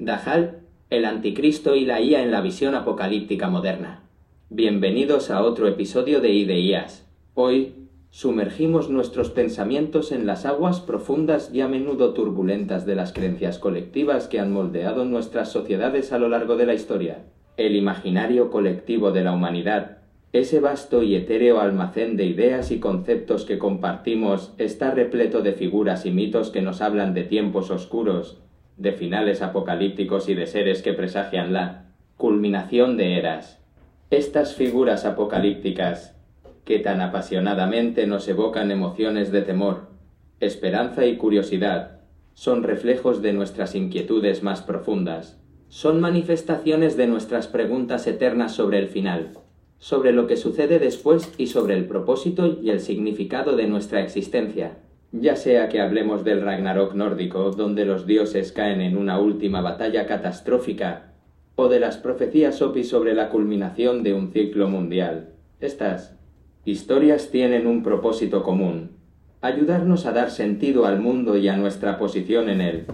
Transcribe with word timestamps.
Dajal, 0.00 0.60
el 0.90 1.04
anticristo 1.04 1.74
y 1.74 1.84
la 1.84 2.00
IA 2.00 2.22
en 2.22 2.30
la 2.30 2.40
visión 2.40 2.76
apocalíptica 2.76 3.50
moderna. 3.50 4.04
Bienvenidos 4.48 5.28
a 5.28 5.42
otro 5.42 5.66
episodio 5.66 6.20
de 6.20 6.30
IDEIAS. 6.30 7.10
Hoy, 7.34 7.74
sumergimos 8.10 8.90
nuestros 8.90 9.30
pensamientos 9.30 10.12
en 10.12 10.24
las 10.24 10.46
aguas 10.46 10.78
profundas 10.78 11.50
y 11.52 11.62
a 11.62 11.68
menudo 11.68 12.14
turbulentas 12.14 12.86
de 12.86 12.94
las 12.94 13.12
creencias 13.12 13.58
colectivas 13.58 14.28
que 14.28 14.38
han 14.38 14.52
moldeado 14.52 15.04
nuestras 15.04 15.50
sociedades 15.50 16.12
a 16.12 16.20
lo 16.20 16.28
largo 16.28 16.56
de 16.56 16.66
la 16.66 16.74
historia. 16.74 17.24
El 17.56 17.74
imaginario 17.74 18.50
colectivo 18.50 19.10
de 19.10 19.24
la 19.24 19.32
humanidad, 19.32 19.98
ese 20.32 20.60
vasto 20.60 21.02
y 21.02 21.16
etéreo 21.16 21.58
almacén 21.58 22.16
de 22.16 22.24
ideas 22.24 22.70
y 22.70 22.78
conceptos 22.78 23.44
que 23.44 23.58
compartimos, 23.58 24.54
está 24.58 24.92
repleto 24.92 25.42
de 25.42 25.54
figuras 25.54 26.06
y 26.06 26.12
mitos 26.12 26.50
que 26.50 26.62
nos 26.62 26.82
hablan 26.82 27.14
de 27.14 27.24
tiempos 27.24 27.72
oscuros, 27.72 28.38
de 28.78 28.92
finales 28.92 29.42
apocalípticos 29.42 30.28
y 30.28 30.34
de 30.34 30.46
seres 30.46 30.82
que 30.82 30.94
presagian 30.94 31.52
la 31.52 31.92
culminación 32.16 32.96
de 32.96 33.18
eras. 33.18 33.60
Estas 34.10 34.54
figuras 34.54 35.04
apocalípticas, 35.04 36.16
que 36.64 36.78
tan 36.78 37.00
apasionadamente 37.00 38.06
nos 38.06 38.28
evocan 38.28 38.70
emociones 38.70 39.32
de 39.32 39.42
temor, 39.42 39.88
esperanza 40.40 41.06
y 41.06 41.16
curiosidad, 41.16 42.00
son 42.34 42.62
reflejos 42.62 43.20
de 43.20 43.32
nuestras 43.32 43.74
inquietudes 43.74 44.42
más 44.42 44.62
profundas, 44.62 45.40
son 45.68 46.00
manifestaciones 46.00 46.96
de 46.96 47.06
nuestras 47.06 47.48
preguntas 47.48 48.06
eternas 48.06 48.52
sobre 48.52 48.78
el 48.78 48.88
final, 48.88 49.32
sobre 49.78 50.12
lo 50.12 50.26
que 50.26 50.36
sucede 50.36 50.78
después 50.78 51.32
y 51.36 51.48
sobre 51.48 51.74
el 51.74 51.86
propósito 51.86 52.58
y 52.62 52.70
el 52.70 52.80
significado 52.80 53.56
de 53.56 53.66
nuestra 53.66 54.00
existencia. 54.00 54.78
Ya 55.12 55.36
sea 55.36 55.70
que 55.70 55.80
hablemos 55.80 56.22
del 56.22 56.42
Ragnarok 56.42 56.94
nórdico, 56.94 57.50
donde 57.52 57.86
los 57.86 58.06
dioses 58.06 58.52
caen 58.52 58.82
en 58.82 58.96
una 58.96 59.18
última 59.18 59.62
batalla 59.62 60.06
catastrófica, 60.06 61.12
o 61.56 61.68
de 61.68 61.80
las 61.80 61.96
profecías 61.96 62.60
Opi 62.60 62.84
sobre 62.84 63.14
la 63.14 63.30
culminación 63.30 64.02
de 64.02 64.12
un 64.12 64.32
ciclo 64.32 64.68
mundial. 64.68 65.30
Estas 65.60 66.16
historias 66.64 67.30
tienen 67.30 67.66
un 67.66 67.82
propósito 67.82 68.42
común, 68.42 68.90
ayudarnos 69.40 70.04
a 70.04 70.12
dar 70.12 70.30
sentido 70.30 70.84
al 70.84 71.00
mundo 71.00 71.38
y 71.38 71.48
a 71.48 71.56
nuestra 71.56 71.98
posición 71.98 72.50
en 72.50 72.60
él. 72.60 72.86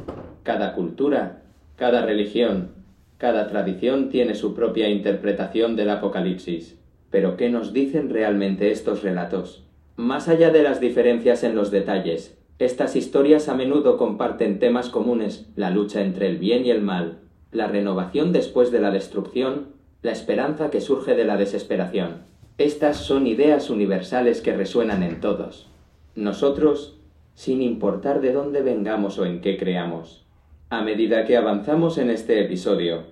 Cada 0.44 0.74
cultura, 0.74 1.42
cada 1.74 2.06
religión, 2.06 2.70
cada 3.18 3.48
tradición 3.48 4.08
tiene 4.08 4.34
su 4.36 4.54
propia 4.54 4.88
interpretación 4.88 5.74
del 5.74 5.90
Apocalipsis. 5.90 6.78
Pero 7.10 7.36
¿qué 7.36 7.48
nos 7.48 7.72
dicen 7.72 8.10
realmente 8.10 8.70
estos 8.70 9.02
relatos? 9.02 9.64
Más 9.96 10.28
allá 10.28 10.50
de 10.50 10.64
las 10.64 10.80
diferencias 10.80 11.44
en 11.44 11.54
los 11.54 11.70
detalles, 11.70 12.36
estas 12.58 12.96
historias 12.96 13.48
a 13.48 13.54
menudo 13.54 13.96
comparten 13.96 14.58
temas 14.58 14.88
comunes, 14.88 15.48
la 15.54 15.70
lucha 15.70 16.02
entre 16.02 16.26
el 16.26 16.38
bien 16.38 16.66
y 16.66 16.70
el 16.70 16.82
mal, 16.82 17.20
la 17.52 17.68
renovación 17.68 18.32
después 18.32 18.72
de 18.72 18.80
la 18.80 18.90
destrucción, 18.90 19.68
la 20.02 20.10
esperanza 20.10 20.70
que 20.70 20.80
surge 20.80 21.14
de 21.14 21.24
la 21.24 21.36
desesperación. 21.36 22.22
Estas 22.58 22.96
son 22.96 23.28
ideas 23.28 23.70
universales 23.70 24.40
que 24.40 24.56
resuenan 24.56 25.04
en 25.04 25.20
todos. 25.20 25.70
Nosotros, 26.16 26.98
sin 27.34 27.62
importar 27.62 28.20
de 28.20 28.32
dónde 28.32 28.62
vengamos 28.62 29.18
o 29.20 29.26
en 29.26 29.40
qué 29.40 29.56
creamos. 29.56 30.26
A 30.70 30.82
medida 30.82 31.24
que 31.24 31.36
avanzamos 31.36 31.98
en 31.98 32.10
este 32.10 32.40
episodio, 32.40 33.04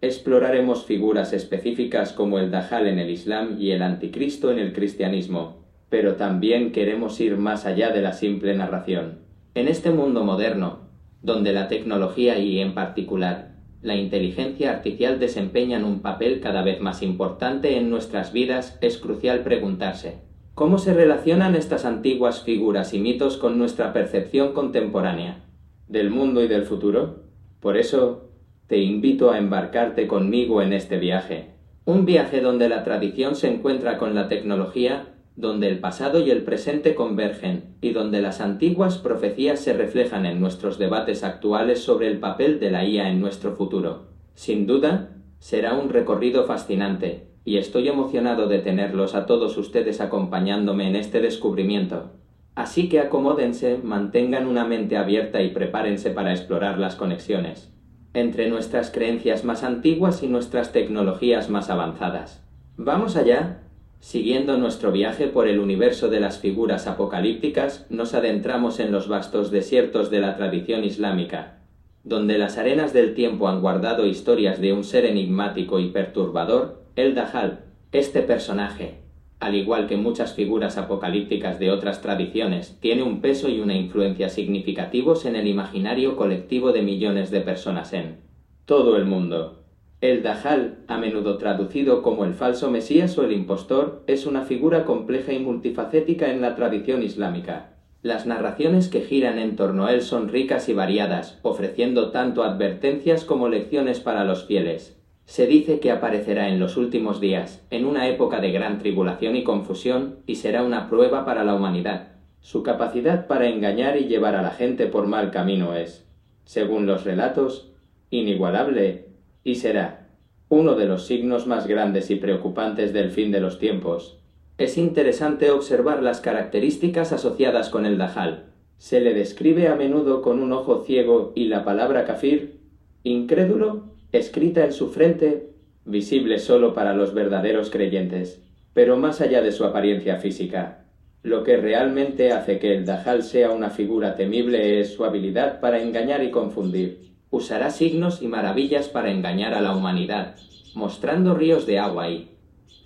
exploraremos 0.00 0.84
figuras 0.84 1.32
específicas 1.32 2.12
como 2.12 2.38
el 2.38 2.52
Dajjal 2.52 2.86
en 2.86 3.00
el 3.00 3.10
Islam 3.10 3.56
y 3.60 3.72
el 3.72 3.82
Anticristo 3.82 4.52
en 4.52 4.60
el 4.60 4.72
cristianismo, 4.72 5.67
pero 5.88 6.16
también 6.16 6.72
queremos 6.72 7.20
ir 7.20 7.36
más 7.36 7.66
allá 7.66 7.90
de 7.90 8.02
la 8.02 8.12
simple 8.12 8.54
narración. 8.54 9.20
En 9.54 9.68
este 9.68 9.90
mundo 9.90 10.24
moderno, 10.24 10.80
donde 11.22 11.52
la 11.52 11.68
tecnología 11.68 12.38
y, 12.38 12.60
en 12.60 12.74
particular, 12.74 13.56
la 13.80 13.96
inteligencia 13.96 14.72
artificial 14.72 15.18
desempeñan 15.18 15.84
un 15.84 16.00
papel 16.00 16.40
cada 16.40 16.62
vez 16.62 16.80
más 16.80 17.02
importante 17.02 17.76
en 17.76 17.90
nuestras 17.90 18.32
vidas, 18.32 18.78
es 18.80 18.98
crucial 18.98 19.40
preguntarse, 19.40 20.18
¿cómo 20.54 20.78
se 20.78 20.92
relacionan 20.92 21.54
estas 21.54 21.84
antiguas 21.84 22.42
figuras 22.42 22.92
y 22.92 22.98
mitos 22.98 23.36
con 23.36 23.56
nuestra 23.56 23.92
percepción 23.92 24.52
contemporánea 24.52 25.44
del 25.88 26.10
mundo 26.10 26.42
y 26.42 26.48
del 26.48 26.64
futuro? 26.64 27.22
Por 27.60 27.76
eso, 27.76 28.30
te 28.66 28.78
invito 28.78 29.30
a 29.30 29.38
embarcarte 29.38 30.06
conmigo 30.06 30.60
en 30.60 30.72
este 30.72 30.98
viaje, 30.98 31.54
un 31.84 32.04
viaje 32.04 32.40
donde 32.40 32.68
la 32.68 32.84
tradición 32.84 33.34
se 33.34 33.48
encuentra 33.48 33.96
con 33.96 34.14
la 34.14 34.28
tecnología 34.28 35.14
donde 35.38 35.68
el 35.68 35.78
pasado 35.78 36.18
y 36.18 36.32
el 36.32 36.42
presente 36.42 36.96
convergen 36.96 37.76
y 37.80 37.92
donde 37.92 38.20
las 38.20 38.40
antiguas 38.40 38.98
profecías 38.98 39.60
se 39.60 39.72
reflejan 39.72 40.26
en 40.26 40.40
nuestros 40.40 40.80
debates 40.80 41.22
actuales 41.22 41.80
sobre 41.80 42.08
el 42.08 42.18
papel 42.18 42.58
de 42.58 42.72
la 42.72 42.84
IA 42.84 43.08
en 43.08 43.20
nuestro 43.20 43.52
futuro. 43.52 44.08
Sin 44.34 44.66
duda, 44.66 45.10
será 45.38 45.74
un 45.74 45.90
recorrido 45.90 46.44
fascinante, 46.44 47.28
y 47.44 47.58
estoy 47.58 47.86
emocionado 47.86 48.48
de 48.48 48.58
tenerlos 48.58 49.14
a 49.14 49.26
todos 49.26 49.56
ustedes 49.56 50.00
acompañándome 50.00 50.88
en 50.88 50.96
este 50.96 51.20
descubrimiento. 51.20 52.10
Así 52.56 52.88
que 52.88 52.98
acomódense, 52.98 53.78
mantengan 53.80 54.48
una 54.48 54.64
mente 54.64 54.96
abierta 54.96 55.40
y 55.40 55.50
prepárense 55.50 56.10
para 56.10 56.32
explorar 56.32 56.80
las 56.80 56.96
conexiones 56.96 57.72
entre 58.12 58.48
nuestras 58.48 58.90
creencias 58.90 59.44
más 59.44 59.62
antiguas 59.62 60.24
y 60.24 60.26
nuestras 60.26 60.72
tecnologías 60.72 61.48
más 61.48 61.70
avanzadas. 61.70 62.44
Vamos 62.76 63.16
allá 63.16 63.67
Siguiendo 64.00 64.56
nuestro 64.56 64.92
viaje 64.92 65.26
por 65.26 65.48
el 65.48 65.58
universo 65.58 66.08
de 66.08 66.20
las 66.20 66.38
figuras 66.38 66.86
apocalípticas, 66.86 67.86
nos 67.90 68.14
adentramos 68.14 68.78
en 68.78 68.92
los 68.92 69.08
vastos 69.08 69.50
desiertos 69.50 70.08
de 70.10 70.20
la 70.20 70.36
tradición 70.36 70.84
islámica, 70.84 71.58
donde 72.04 72.38
las 72.38 72.58
arenas 72.58 72.92
del 72.92 73.14
tiempo 73.14 73.48
han 73.48 73.60
guardado 73.60 74.06
historias 74.06 74.60
de 74.60 74.72
un 74.72 74.84
ser 74.84 75.04
enigmático 75.04 75.80
y 75.80 75.88
perturbador, 75.88 76.82
el 76.94 77.14
Dajjal. 77.14 77.64
Este 77.90 78.22
personaje, 78.22 79.00
al 79.40 79.56
igual 79.56 79.88
que 79.88 79.96
muchas 79.96 80.34
figuras 80.34 80.78
apocalípticas 80.78 81.58
de 81.58 81.70
otras 81.72 82.00
tradiciones, 82.00 82.78
tiene 82.80 83.02
un 83.02 83.20
peso 83.20 83.48
y 83.48 83.60
una 83.60 83.74
influencia 83.74 84.28
significativos 84.28 85.24
en 85.24 85.34
el 85.34 85.48
imaginario 85.48 86.16
colectivo 86.16 86.72
de 86.72 86.82
millones 86.82 87.30
de 87.30 87.40
personas 87.40 87.92
en 87.92 88.18
todo 88.64 88.96
el 88.96 89.06
mundo. 89.06 89.57
El 90.00 90.22
Dajjal, 90.22 90.78
a 90.86 90.96
menudo 90.96 91.38
traducido 91.38 92.02
como 92.02 92.24
el 92.24 92.32
falso 92.32 92.70
Mesías 92.70 93.18
o 93.18 93.24
el 93.24 93.32
impostor, 93.32 94.04
es 94.06 94.26
una 94.26 94.42
figura 94.42 94.84
compleja 94.84 95.32
y 95.32 95.40
multifacética 95.40 96.30
en 96.30 96.40
la 96.40 96.54
tradición 96.54 97.02
islámica. 97.02 97.70
Las 98.02 98.24
narraciones 98.24 98.88
que 98.88 99.00
giran 99.00 99.40
en 99.40 99.56
torno 99.56 99.86
a 99.86 99.92
él 99.92 100.02
son 100.02 100.28
ricas 100.28 100.68
y 100.68 100.72
variadas, 100.72 101.40
ofreciendo 101.42 102.12
tanto 102.12 102.44
advertencias 102.44 103.24
como 103.24 103.48
lecciones 103.48 103.98
para 103.98 104.22
los 104.22 104.44
fieles. 104.44 104.96
Se 105.24 105.48
dice 105.48 105.80
que 105.80 105.90
aparecerá 105.90 106.48
en 106.48 106.60
los 106.60 106.76
últimos 106.76 107.20
días, 107.20 107.66
en 107.70 107.84
una 107.84 108.06
época 108.06 108.40
de 108.40 108.52
gran 108.52 108.78
tribulación 108.78 109.34
y 109.34 109.42
confusión, 109.42 110.20
y 110.26 110.36
será 110.36 110.62
una 110.62 110.88
prueba 110.88 111.24
para 111.24 111.42
la 111.42 111.56
humanidad. 111.56 112.12
Su 112.40 112.62
capacidad 112.62 113.26
para 113.26 113.48
engañar 113.48 113.96
y 113.96 114.04
llevar 114.04 114.36
a 114.36 114.42
la 114.42 114.52
gente 114.52 114.86
por 114.86 115.08
mal 115.08 115.32
camino 115.32 115.74
es, 115.74 116.06
según 116.44 116.86
los 116.86 117.02
relatos, 117.02 117.72
inigualable 118.10 119.07
y 119.48 119.54
será 119.54 120.10
uno 120.50 120.74
de 120.74 120.84
los 120.84 121.06
signos 121.06 121.46
más 121.46 121.66
grandes 121.66 122.10
y 122.10 122.16
preocupantes 122.16 122.92
del 122.92 123.10
fin 123.10 123.32
de 123.32 123.40
los 123.40 123.58
tiempos. 123.58 124.18
Es 124.58 124.76
interesante 124.76 125.50
observar 125.50 126.02
las 126.02 126.20
características 126.20 127.12
asociadas 127.12 127.70
con 127.70 127.86
el 127.86 127.96
Dajjal. 127.96 128.44
Se 128.76 129.00
le 129.00 129.14
describe 129.14 129.68
a 129.68 129.74
menudo 129.74 130.20
con 130.20 130.42
un 130.42 130.52
ojo 130.52 130.84
ciego 130.84 131.32
y 131.34 131.46
la 131.46 131.64
palabra 131.64 132.04
kafir, 132.04 132.60
incrédulo, 133.04 133.94
escrita 134.12 134.66
en 134.66 134.72
su 134.74 134.90
frente, 134.90 135.50
visible 135.86 136.38
solo 136.38 136.74
para 136.74 136.92
los 136.92 137.14
verdaderos 137.14 137.70
creyentes. 137.70 138.42
Pero 138.74 138.98
más 138.98 139.22
allá 139.22 139.40
de 139.40 139.52
su 139.52 139.64
apariencia 139.64 140.16
física, 140.16 140.84
lo 141.22 141.42
que 141.42 141.56
realmente 141.56 142.32
hace 142.32 142.58
que 142.58 142.74
el 142.74 142.84
Dajjal 142.84 143.22
sea 143.22 143.50
una 143.50 143.70
figura 143.70 144.14
temible 144.14 144.80
es 144.80 144.92
su 144.92 145.06
habilidad 145.06 145.60
para 145.60 145.80
engañar 145.80 146.22
y 146.22 146.30
confundir 146.30 147.07
usará 147.30 147.70
signos 147.70 148.22
y 148.22 148.28
maravillas 148.28 148.88
para 148.88 149.10
engañar 149.10 149.54
a 149.54 149.60
la 149.60 149.76
humanidad, 149.76 150.36
mostrando 150.74 151.34
ríos 151.34 151.66
de 151.66 151.78
agua 151.78 152.10
y 152.10 152.30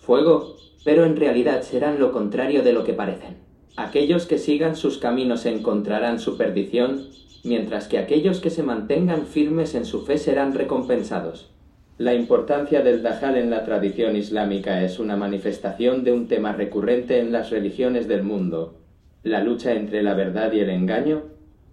fuego, 0.01 0.57
pero 0.85 1.05
en 1.05 1.17
realidad 1.17 1.63
serán 1.63 2.01
lo 2.01 2.13
contrario 2.13 2.63
de 2.63 2.73
lo 2.73 2.85
que 2.85 2.93
parecen. 2.93 3.37
Aquellos 3.77 4.27
que 4.27 4.39
sigan 4.39 4.77
sus 4.77 4.99
caminos 4.99 5.47
encontrarán 5.47 6.19
su 6.19 6.37
perdición, 6.37 7.07
mientras 7.45 7.87
que 7.87 7.99
aquellos 7.99 8.41
que 8.41 8.51
se 8.51 8.63
mantengan 8.63 9.27
firmes 9.27 9.75
en 9.75 9.85
su 9.85 10.05
fe 10.05 10.19
serán 10.19 10.55
recompensados. 10.55 11.51
La 11.99 12.15
importancia 12.15 12.83
del 12.83 13.03
Dajjal 13.03 13.37
en 13.37 13.51
la 13.51 13.65
tradición 13.65 14.17
islámica 14.17 14.83
es 14.83 14.99
una 14.99 15.17
manifestación 15.17 16.03
de 16.03 16.13
un 16.13 16.27
tema 16.27 16.53
recurrente 16.53 17.21
en 17.21 17.31
las 17.31 17.51
religiones 17.51 18.09
del 18.09 18.25
mundo, 18.25 18.81
la 19.23 19.43
lucha 19.43 19.73
entre 19.73 20.03
la 20.03 20.15
verdad 20.15 20.53
y 20.53 20.61
el 20.61 20.71
engaño, 20.71 21.23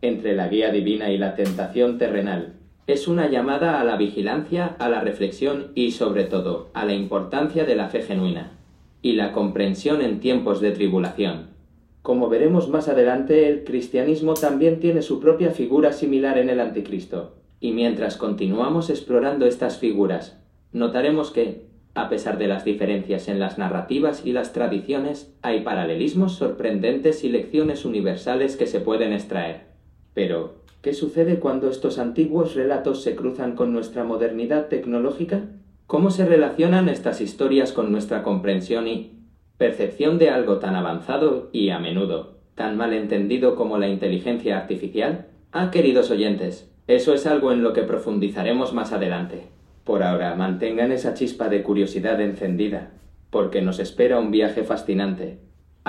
entre 0.01 0.35
la 0.35 0.47
guía 0.47 0.71
divina 0.71 1.09
y 1.09 1.17
la 1.17 1.35
tentación 1.35 1.97
terrenal 1.97 2.58
es 2.91 3.07
una 3.07 3.29
llamada 3.29 3.79
a 3.79 3.83
la 3.83 3.97
vigilancia, 3.97 4.75
a 4.79 4.89
la 4.89 5.01
reflexión 5.01 5.67
y, 5.75 5.91
sobre 5.91 6.23
todo, 6.23 6.69
a 6.73 6.85
la 6.85 6.93
importancia 6.93 7.63
de 7.63 7.75
la 7.75 7.89
fe 7.89 8.01
genuina 8.01 8.57
y 9.03 9.13
la 9.13 9.31
comprensión 9.31 10.01
en 10.01 10.19
tiempos 10.19 10.59
de 10.59 10.71
tribulación. 10.71 11.49
Como 12.01 12.29
veremos 12.29 12.67
más 12.67 12.87
adelante, 12.87 13.47
el 13.47 13.63
cristianismo 13.63 14.33
también 14.33 14.79
tiene 14.79 15.03
su 15.03 15.19
propia 15.19 15.51
figura 15.51 15.93
similar 15.93 16.39
en 16.39 16.49
el 16.49 16.59
anticristo. 16.59 17.35
Y 17.59 17.73
mientras 17.73 18.17
continuamos 18.17 18.89
explorando 18.89 19.45
estas 19.45 19.77
figuras, 19.77 20.41
notaremos 20.71 21.29
que, 21.29 21.67
a 21.93 22.09
pesar 22.09 22.39
de 22.39 22.47
las 22.47 22.65
diferencias 22.65 23.27
en 23.27 23.39
las 23.39 23.59
narrativas 23.59 24.25
y 24.25 24.31
las 24.31 24.51
tradiciones, 24.51 25.35
hay 25.43 25.61
paralelismos 25.61 26.33
sorprendentes 26.33 27.23
y 27.23 27.29
lecciones 27.29 27.85
universales 27.85 28.57
que 28.57 28.65
se 28.65 28.79
pueden 28.79 29.13
extraer. 29.13 29.67
Pero, 30.15 30.58
¿qué 30.81 30.93
sucede 30.93 31.39
cuando 31.39 31.69
estos 31.69 31.99
antiguos 31.99 32.55
relatos 32.55 33.03
se 33.03 33.15
cruzan 33.15 33.55
con 33.55 33.73
nuestra 33.73 34.03
modernidad 34.03 34.67
tecnológica? 34.67 35.41
¿Cómo 35.87 36.11
se 36.11 36.25
relacionan 36.25 36.87
estas 36.87 37.21
historias 37.21 37.71
con 37.73 37.91
nuestra 37.91 38.23
comprensión 38.23 38.87
y 38.87 39.19
percepción 39.57 40.17
de 40.17 40.29
algo 40.29 40.59
tan 40.59 40.75
avanzado 40.75 41.49
y, 41.51 41.69
a 41.69 41.79
menudo, 41.79 42.37
tan 42.55 42.77
mal 42.77 42.93
entendido 42.93 43.55
como 43.55 43.77
la 43.77 43.89
inteligencia 43.89 44.57
artificial? 44.57 45.27
Ah, 45.51 45.71
queridos 45.71 46.11
oyentes, 46.11 46.71
eso 46.87 47.13
es 47.13 47.25
algo 47.25 47.51
en 47.51 47.63
lo 47.63 47.73
que 47.73 47.83
profundizaremos 47.83 48.73
más 48.73 48.93
adelante. 48.93 49.47
Por 49.83 50.03
ahora, 50.03 50.35
mantengan 50.35 50.91
esa 50.91 51.13
chispa 51.15 51.49
de 51.49 51.63
curiosidad 51.63 52.21
encendida, 52.21 52.91
porque 53.31 53.61
nos 53.61 53.79
espera 53.79 54.19
un 54.19 54.31
viaje 54.31 54.63
fascinante. 54.63 55.39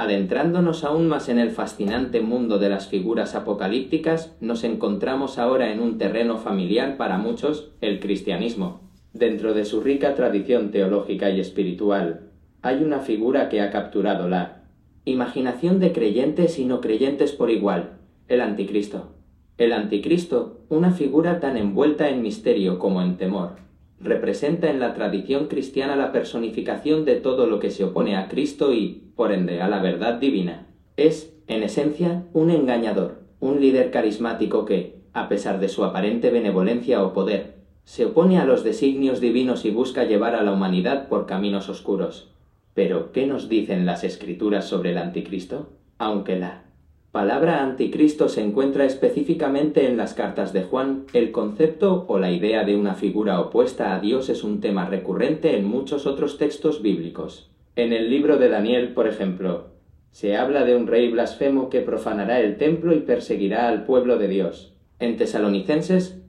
Adentrándonos 0.01 0.83
aún 0.85 1.09
más 1.09 1.29
en 1.29 1.39
el 1.39 1.51
fascinante 1.51 2.23
mundo 2.23 2.59
de 2.59 2.71
las 2.71 2.89
figuras 2.89 3.35
apocalípticas, 3.35 4.35
nos 4.41 4.65
encontramos 4.65 5.37
ahora 5.37 5.71
en 5.75 5.79
un 5.79 5.99
terreno 5.99 6.39
familiar 6.39 6.97
para 6.97 7.19
muchos, 7.19 7.73
el 7.83 8.01
cristianismo. 8.01 8.81
Dentro 9.13 9.53
de 9.53 9.67
su 9.67 9.83
rica 9.83 10.15
tradición 10.15 10.71
teológica 10.71 11.29
y 11.29 11.39
espiritual, 11.39 12.31
hay 12.63 12.83
una 12.83 13.01
figura 13.01 13.51
que 13.51 13.61
ha 13.61 13.71
capturado 13.71 14.27
la 14.27 14.63
imaginación 15.05 15.81
de 15.81 15.93
creyentes 15.93 16.59
y 16.59 16.65
no 16.65 16.81
creyentes 16.81 17.33
por 17.33 17.51
igual, 17.51 17.99
el 18.27 18.41
anticristo. 18.41 19.13
El 19.59 19.75
anticristo, 19.75 20.63
una 20.71 20.93
figura 20.93 21.41
tan 21.41 21.59
envuelta 21.59 22.09
en 22.09 22.23
misterio 22.23 22.79
como 22.79 23.03
en 23.03 23.19
temor, 23.19 23.57
representa 24.01 24.71
en 24.71 24.81
la 24.81 24.95
tradición 24.95 25.47
cristiana 25.47 25.95
la 25.95 26.11
personificación 26.11 27.05
de 27.05 27.17
todo 27.17 27.47
lo 27.47 27.61
que 27.61 27.71
se 27.71 27.85
opone 27.85 28.17
a 28.17 28.29
Cristo 28.29 28.73
y, 28.73 29.13
por 29.15 29.33
ende, 29.33 29.61
a 29.61 29.69
la 29.69 29.81
verdad 29.81 30.15
divina. 30.15 30.67
Es, 30.97 31.35
en 31.47 31.63
esencia, 31.63 32.25
un 32.33 32.51
engañador, 32.51 33.21
un 33.41 33.61
líder 33.61 33.91
carismático 33.91 34.65
que, 34.65 35.01
a 35.13 35.29
pesar 35.29 35.61
de 35.61 35.69
su 35.69 35.85
aparente 35.85 36.31
benevolencia 36.31 37.03
o 37.03 37.13
poder, 37.13 37.61
se 37.85 38.07
opone 38.07 38.39
a 38.39 38.45
los 38.45 38.65
designios 38.65 39.21
divinos 39.21 39.65
y 39.65 39.71
busca 39.71 40.05
llevar 40.05 40.35
a 40.35 40.43
la 40.43 40.53
humanidad 40.53 41.09
por 41.09 41.27
caminos 41.27 41.69
oscuros. 41.69 42.33
Pero, 42.75 43.13
¿qué 43.13 43.27
nos 43.27 43.49
dicen 43.49 43.85
las 43.85 44.05
escrituras 44.05 44.65
sobre 44.65 44.93
el 44.93 44.99
anticristo? 44.99 45.71
Aunque 45.99 46.39
la 46.39 46.70
palabra 47.13 47.63
anticristo 47.63 48.29
se 48.29 48.41
encuentra 48.41 48.85
específicamente 48.85 49.87
en 49.87 49.97
las 49.97 50.15
cartas 50.15 50.53
de 50.53 50.63
Juan, 50.63 51.07
el 51.13 51.33
concepto 51.33 52.05
o 52.09 52.19
la 52.19 52.31
idea 52.31 52.65
de 52.65 52.77
una 52.77 52.95
figura 52.95 53.41
opuesta 53.41 53.95
a 53.95 54.01
Dios 54.01 54.29
es 54.29 54.45
un 54.45 54.61
tema 54.61 54.87
recurrente 54.87 55.57
en 55.57 55.67
muchos 55.67 56.07
otros 56.07 56.39
textos 56.39 56.83
bíblicos. 56.83 57.51
En 57.75 57.93
el 57.93 58.11
libro 58.11 58.37
de 58.37 58.49
Daniel, 58.49 58.95
por 58.95 59.09
ejemplo, 59.09 59.71
se 60.13 60.37
habla 60.37 60.65
de 60.65 60.77
un 60.77 60.87
rey 60.87 61.11
blasfemo 61.11 61.69
que 61.69 61.81
profanará 61.81 62.41
el 62.41 62.59
templo 62.59 62.95
y 62.95 63.01
perseguirá 63.01 63.69
al 63.69 63.85
pueblo 63.85 64.19
de 64.19 64.29
Dios. 64.29 64.75
En 64.99 65.17
Tesalonicenses, 65.17 66.21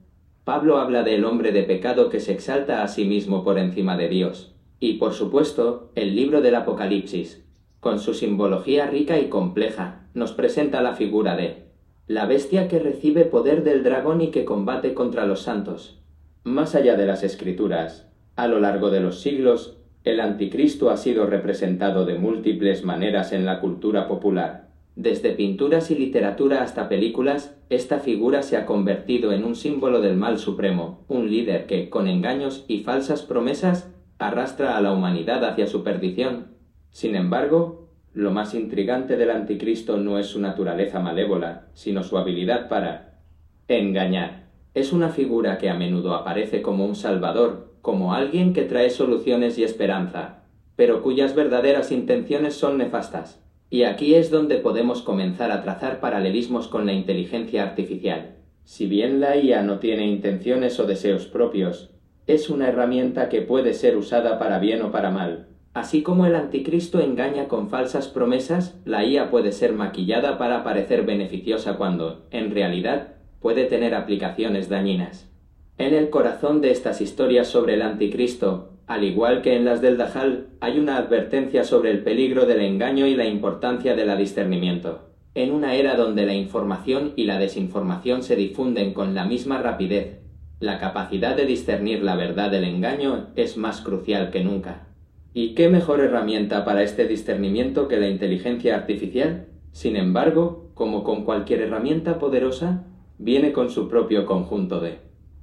Pablo 0.44 0.78
habla 0.78 1.04
del 1.04 1.24
hombre 1.24 1.52
de 1.52 1.62
pecado 1.62 2.08
que 2.08 2.18
se 2.18 2.32
exalta 2.32 2.82
a 2.82 2.88
sí 2.88 3.04
mismo 3.04 3.44
por 3.44 3.58
encima 3.58 3.96
de 3.96 4.08
Dios. 4.08 4.54
Y, 4.80 4.94
por 4.94 5.12
supuesto, 5.12 5.92
el 5.94 6.16
libro 6.16 6.40
del 6.40 6.56
Apocalipsis, 6.56 7.44
con 7.82 7.98
su 7.98 8.14
simbología 8.14 8.86
rica 8.86 9.18
y 9.18 9.28
compleja, 9.28 10.06
nos 10.14 10.30
presenta 10.30 10.82
la 10.82 10.94
figura 10.94 11.34
de 11.34 11.64
la 12.06 12.26
bestia 12.26 12.68
que 12.68 12.78
recibe 12.78 13.24
poder 13.24 13.64
del 13.64 13.82
dragón 13.82 14.20
y 14.20 14.30
que 14.30 14.44
combate 14.44 14.94
contra 14.94 15.26
los 15.26 15.42
santos. 15.42 16.00
Más 16.44 16.76
allá 16.76 16.94
de 16.94 17.06
las 17.06 17.24
escrituras, 17.24 18.08
a 18.36 18.46
lo 18.46 18.60
largo 18.60 18.90
de 18.90 19.00
los 19.00 19.20
siglos, 19.20 19.78
el 20.04 20.20
anticristo 20.20 20.90
ha 20.90 20.96
sido 20.96 21.26
representado 21.26 22.06
de 22.06 22.14
múltiples 22.14 22.84
maneras 22.84 23.32
en 23.32 23.44
la 23.44 23.58
cultura 23.58 24.06
popular. 24.06 24.68
Desde 24.94 25.32
pinturas 25.32 25.90
y 25.90 25.96
literatura 25.96 26.62
hasta 26.62 26.88
películas, 26.88 27.56
esta 27.68 27.98
figura 27.98 28.44
se 28.44 28.56
ha 28.56 28.64
convertido 28.64 29.32
en 29.32 29.42
un 29.42 29.56
símbolo 29.56 30.00
del 30.00 30.16
mal 30.16 30.38
supremo, 30.38 31.04
un 31.08 31.28
líder 31.28 31.66
que, 31.66 31.90
con 31.90 32.06
engaños 32.06 32.64
y 32.68 32.84
falsas 32.84 33.22
promesas, 33.22 33.92
arrastra 34.20 34.76
a 34.76 34.80
la 34.80 34.92
humanidad 34.92 35.44
hacia 35.44 35.66
su 35.66 35.82
perdición. 35.82 36.51
Sin 36.92 37.16
embargo, 37.16 37.88
lo 38.12 38.30
más 38.30 38.54
intrigante 38.54 39.16
del 39.16 39.30
anticristo 39.30 39.96
no 39.96 40.18
es 40.18 40.26
su 40.26 40.40
naturaleza 40.40 41.00
malévola, 41.00 41.68
sino 41.72 42.04
su 42.04 42.18
habilidad 42.18 42.68
para 42.68 43.20
engañar. 43.66 44.50
Es 44.74 44.92
una 44.92 45.08
figura 45.08 45.56
que 45.56 45.70
a 45.70 45.74
menudo 45.74 46.14
aparece 46.14 46.60
como 46.60 46.84
un 46.84 46.94
salvador, 46.94 47.72
como 47.80 48.12
alguien 48.12 48.52
que 48.52 48.62
trae 48.62 48.90
soluciones 48.90 49.56
y 49.56 49.64
esperanza, 49.64 50.44
pero 50.76 51.02
cuyas 51.02 51.34
verdaderas 51.34 51.90
intenciones 51.92 52.54
son 52.54 52.76
nefastas. 52.76 53.42
Y 53.70 53.84
aquí 53.84 54.14
es 54.14 54.30
donde 54.30 54.58
podemos 54.58 55.00
comenzar 55.00 55.50
a 55.50 55.62
trazar 55.62 55.98
paralelismos 55.98 56.68
con 56.68 56.84
la 56.84 56.92
inteligencia 56.92 57.62
artificial. 57.62 58.36
Si 58.64 58.86
bien 58.86 59.18
la 59.18 59.38
IA 59.38 59.62
no 59.62 59.78
tiene 59.78 60.06
intenciones 60.06 60.78
o 60.78 60.84
deseos 60.84 61.24
propios, 61.24 61.90
es 62.26 62.50
una 62.50 62.68
herramienta 62.68 63.30
que 63.30 63.40
puede 63.40 63.72
ser 63.72 63.96
usada 63.96 64.38
para 64.38 64.58
bien 64.58 64.82
o 64.82 64.92
para 64.92 65.10
mal, 65.10 65.48
Así 65.74 66.02
como 66.02 66.26
el 66.26 66.34
anticristo 66.34 67.00
engaña 67.00 67.48
con 67.48 67.70
falsas 67.70 68.08
promesas, 68.08 68.78
la 68.84 69.04
IA 69.04 69.30
puede 69.30 69.52
ser 69.52 69.72
maquillada 69.72 70.36
para 70.36 70.64
parecer 70.64 71.04
beneficiosa 71.04 71.76
cuando, 71.78 72.26
en 72.30 72.50
realidad, 72.50 73.14
puede 73.40 73.64
tener 73.64 73.94
aplicaciones 73.94 74.68
dañinas. 74.68 75.30
En 75.78 75.94
el 75.94 76.10
corazón 76.10 76.60
de 76.60 76.70
estas 76.70 77.00
historias 77.00 77.48
sobre 77.48 77.74
el 77.74 77.82
anticristo, 77.82 78.74
al 78.86 79.04
igual 79.04 79.40
que 79.40 79.56
en 79.56 79.64
las 79.64 79.80
del 79.80 79.96
Dajjal, 79.96 80.48
hay 80.60 80.78
una 80.78 80.98
advertencia 80.98 81.64
sobre 81.64 81.90
el 81.90 82.02
peligro 82.02 82.44
del 82.44 82.60
engaño 82.60 83.06
y 83.06 83.14
la 83.14 83.24
importancia 83.24 83.96
del 83.96 84.16
discernimiento. 84.18 85.08
En 85.34 85.50
una 85.50 85.74
era 85.74 85.96
donde 85.96 86.26
la 86.26 86.34
información 86.34 87.14
y 87.16 87.24
la 87.24 87.38
desinformación 87.38 88.22
se 88.22 88.36
difunden 88.36 88.92
con 88.92 89.14
la 89.14 89.24
misma 89.24 89.62
rapidez, 89.62 90.18
la 90.60 90.78
capacidad 90.78 91.34
de 91.34 91.46
discernir 91.46 92.04
la 92.04 92.14
verdad 92.14 92.50
del 92.50 92.62
engaño 92.62 93.30
es 93.34 93.56
más 93.56 93.80
crucial 93.80 94.30
que 94.30 94.44
nunca. 94.44 94.91
¿Y 95.34 95.54
qué 95.54 95.70
mejor 95.70 96.00
herramienta 96.00 96.62
para 96.66 96.82
este 96.82 97.08
discernimiento 97.08 97.88
que 97.88 97.96
la 97.96 98.08
inteligencia 98.08 98.74
artificial? 98.74 99.46
Sin 99.72 99.96
embargo, 99.96 100.70
como 100.74 101.04
con 101.04 101.24
cualquier 101.24 101.62
herramienta 101.62 102.18
poderosa, 102.18 102.84
viene 103.16 103.52
con 103.52 103.70
su 103.70 103.88
propio 103.88 104.26
conjunto 104.26 104.80
de 104.80 104.98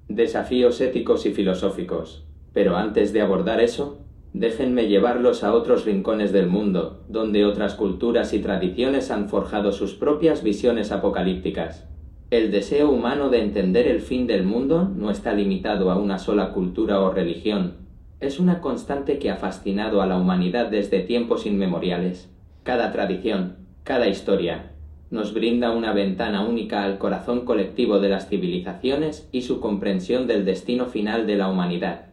desafíos 0.07 0.79
éticos 0.81 1.25
y 1.25 1.31
filosóficos. 1.31 2.27
Pero 2.53 2.77
antes 2.77 3.13
de 3.13 3.21
abordar 3.21 3.61
eso, 3.61 4.05
déjenme 4.33 4.87
llevarlos 4.87 5.43
a 5.43 5.55
otros 5.55 5.85
rincones 5.85 6.31
del 6.31 6.45
mundo, 6.45 7.03
donde 7.09 7.45
otras 7.45 7.73
culturas 7.73 8.31
y 8.33 8.39
tradiciones 8.39 9.09
han 9.09 9.27
forjado 9.27 9.71
sus 9.71 9.95
propias 9.95 10.43
visiones 10.43 10.91
apocalípticas. 10.91 11.87
El 12.29 12.51
deseo 12.51 12.91
humano 12.91 13.29
de 13.29 13.41
entender 13.41 13.87
el 13.87 14.01
fin 14.01 14.27
del 14.27 14.43
mundo 14.43 14.87
no 14.95 15.09
está 15.09 15.33
limitado 15.33 15.89
a 15.89 15.97
una 15.97 16.19
sola 16.19 16.53
cultura 16.53 16.99
o 17.01 17.11
religión, 17.11 17.88
es 18.19 18.39
una 18.39 18.59
constante 18.59 19.17
que 19.17 19.29
ha 19.29 19.37
fascinado 19.37 20.01
a 20.01 20.07
la 20.07 20.17
humanidad 20.17 20.67
desde 20.67 20.99
tiempos 20.99 21.45
inmemoriales. 21.45 22.29
Cada 22.63 22.91
tradición, 22.91 23.57
cada 23.83 24.07
historia, 24.07 24.71
nos 25.09 25.33
brinda 25.33 25.71
una 25.71 25.93
ventana 25.93 26.45
única 26.45 26.83
al 26.83 26.97
corazón 26.97 27.45
colectivo 27.45 27.99
de 27.99 28.09
las 28.09 28.27
civilizaciones 28.27 29.27
y 29.31 29.43
su 29.43 29.59
comprensión 29.59 30.27
del 30.27 30.45
destino 30.45 30.85
final 30.85 31.25
de 31.25 31.37
la 31.37 31.49
humanidad. 31.49 32.07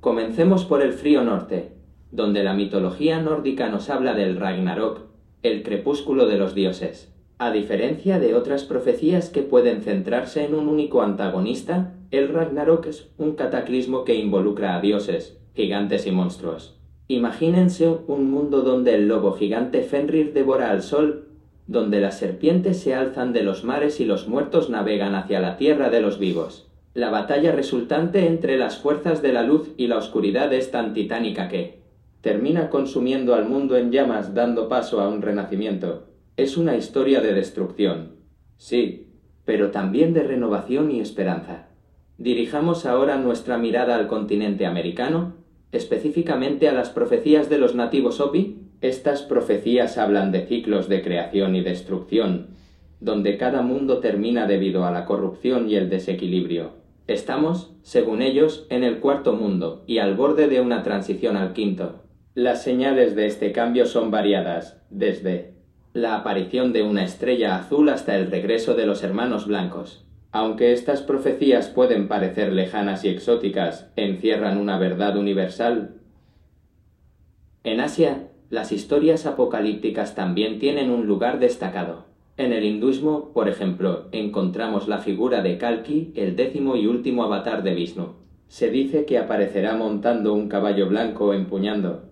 Comencemos 0.00 0.64
por 0.64 0.80
el 0.80 0.92
frío 0.92 1.24
norte, 1.24 1.72
donde 2.12 2.44
la 2.44 2.54
mitología 2.54 3.20
nórdica 3.20 3.68
nos 3.68 3.90
habla 3.90 4.14
del 4.14 4.36
Ragnarok, 4.36 5.02
el 5.42 5.62
crepúsculo 5.62 6.26
de 6.26 6.38
los 6.38 6.54
dioses. 6.54 7.12
A 7.38 7.50
diferencia 7.50 8.18
de 8.18 8.34
otras 8.34 8.64
profecías 8.64 9.28
que 9.28 9.42
pueden 9.42 9.82
centrarse 9.82 10.44
en 10.44 10.54
un 10.54 10.68
único 10.68 11.02
antagonista, 11.02 11.94
el 12.10 12.28
Ragnarok 12.28 12.86
es 12.86 13.10
un 13.18 13.34
cataclismo 13.34 14.04
que 14.04 14.14
involucra 14.14 14.74
a 14.74 14.80
dioses, 14.80 15.38
gigantes 15.58 16.06
y 16.06 16.12
monstruos. 16.12 16.76
Imagínense 17.08 17.88
un 18.06 18.30
mundo 18.30 18.62
donde 18.62 18.94
el 18.94 19.08
lobo 19.08 19.32
gigante 19.32 19.82
Fenrir 19.82 20.32
devora 20.32 20.70
al 20.70 20.82
sol, 20.82 21.30
donde 21.66 22.00
las 22.00 22.16
serpientes 22.16 22.78
se 22.78 22.94
alzan 22.94 23.32
de 23.32 23.42
los 23.42 23.64
mares 23.64 23.98
y 23.98 24.04
los 24.04 24.28
muertos 24.28 24.70
navegan 24.70 25.16
hacia 25.16 25.40
la 25.40 25.56
tierra 25.56 25.90
de 25.90 26.00
los 26.00 26.20
vivos. 26.20 26.68
La 26.94 27.10
batalla 27.10 27.50
resultante 27.50 28.28
entre 28.28 28.56
las 28.56 28.78
fuerzas 28.78 29.20
de 29.20 29.32
la 29.32 29.42
luz 29.42 29.70
y 29.76 29.88
la 29.88 29.96
oscuridad 29.98 30.52
es 30.52 30.70
tan 30.70 30.94
titánica 30.94 31.48
que 31.48 31.80
termina 32.20 32.70
consumiendo 32.70 33.34
al 33.34 33.48
mundo 33.48 33.76
en 33.76 33.90
llamas 33.90 34.34
dando 34.34 34.68
paso 34.68 35.00
a 35.00 35.08
un 35.08 35.22
renacimiento. 35.22 36.04
Es 36.36 36.56
una 36.56 36.76
historia 36.76 37.20
de 37.20 37.34
destrucción, 37.34 38.12
sí, 38.58 39.08
pero 39.44 39.72
también 39.72 40.14
de 40.14 40.22
renovación 40.22 40.92
y 40.92 41.00
esperanza. 41.00 41.66
Dirijamos 42.16 42.86
ahora 42.86 43.16
nuestra 43.16 43.58
mirada 43.58 43.96
al 43.96 44.06
continente 44.06 44.66
americano 44.66 45.37
específicamente 45.72 46.68
a 46.68 46.72
las 46.72 46.90
profecías 46.90 47.48
de 47.48 47.58
los 47.58 47.74
nativos 47.74 48.20
Hopi, 48.20 48.58
estas 48.80 49.22
profecías 49.22 49.98
hablan 49.98 50.32
de 50.32 50.46
ciclos 50.46 50.88
de 50.88 51.02
creación 51.02 51.56
y 51.56 51.62
destrucción, 51.62 52.48
donde 53.00 53.36
cada 53.36 53.62
mundo 53.62 53.98
termina 53.98 54.46
debido 54.46 54.84
a 54.84 54.90
la 54.90 55.04
corrupción 55.04 55.68
y 55.68 55.76
el 55.76 55.90
desequilibrio. 55.90 56.72
Estamos, 57.06 57.72
según 57.82 58.22
ellos, 58.22 58.66
en 58.70 58.84
el 58.84 58.98
cuarto 58.98 59.32
mundo 59.32 59.82
y 59.86 59.98
al 59.98 60.14
borde 60.14 60.48
de 60.48 60.60
una 60.60 60.82
transición 60.82 61.36
al 61.36 61.54
quinto. 61.54 62.02
Las 62.34 62.62
señales 62.62 63.16
de 63.16 63.26
este 63.26 63.52
cambio 63.52 63.86
son 63.86 64.10
variadas, 64.10 64.80
desde 64.90 65.54
la 65.92 66.14
aparición 66.16 66.72
de 66.72 66.82
una 66.82 67.04
estrella 67.04 67.56
azul 67.56 67.88
hasta 67.88 68.16
el 68.16 68.30
regreso 68.30 68.74
de 68.74 68.86
los 68.86 69.02
hermanos 69.02 69.46
blancos. 69.46 70.07
Aunque 70.38 70.72
estas 70.72 71.02
profecías 71.02 71.66
pueden 71.66 72.06
parecer 72.06 72.52
lejanas 72.52 73.04
y 73.04 73.08
exóticas, 73.08 73.90
encierran 73.96 74.56
una 74.56 74.78
verdad 74.78 75.16
universal. 75.16 75.96
En 77.64 77.80
Asia, 77.80 78.28
las 78.48 78.70
historias 78.70 79.26
apocalípticas 79.26 80.14
también 80.14 80.60
tienen 80.60 80.92
un 80.92 81.08
lugar 81.08 81.40
destacado. 81.40 82.04
En 82.36 82.52
el 82.52 82.62
hinduismo, 82.62 83.32
por 83.32 83.48
ejemplo, 83.48 84.06
encontramos 84.12 84.86
la 84.86 84.98
figura 84.98 85.42
de 85.42 85.58
Kalki, 85.58 86.12
el 86.14 86.36
décimo 86.36 86.76
y 86.76 86.86
último 86.86 87.24
avatar 87.24 87.64
de 87.64 87.74
Vishnu. 87.74 88.14
Se 88.46 88.70
dice 88.70 89.06
que 89.06 89.18
aparecerá 89.18 89.74
montando 89.74 90.34
un 90.34 90.48
caballo 90.48 90.86
blanco 90.88 91.34
empuñando 91.34 92.04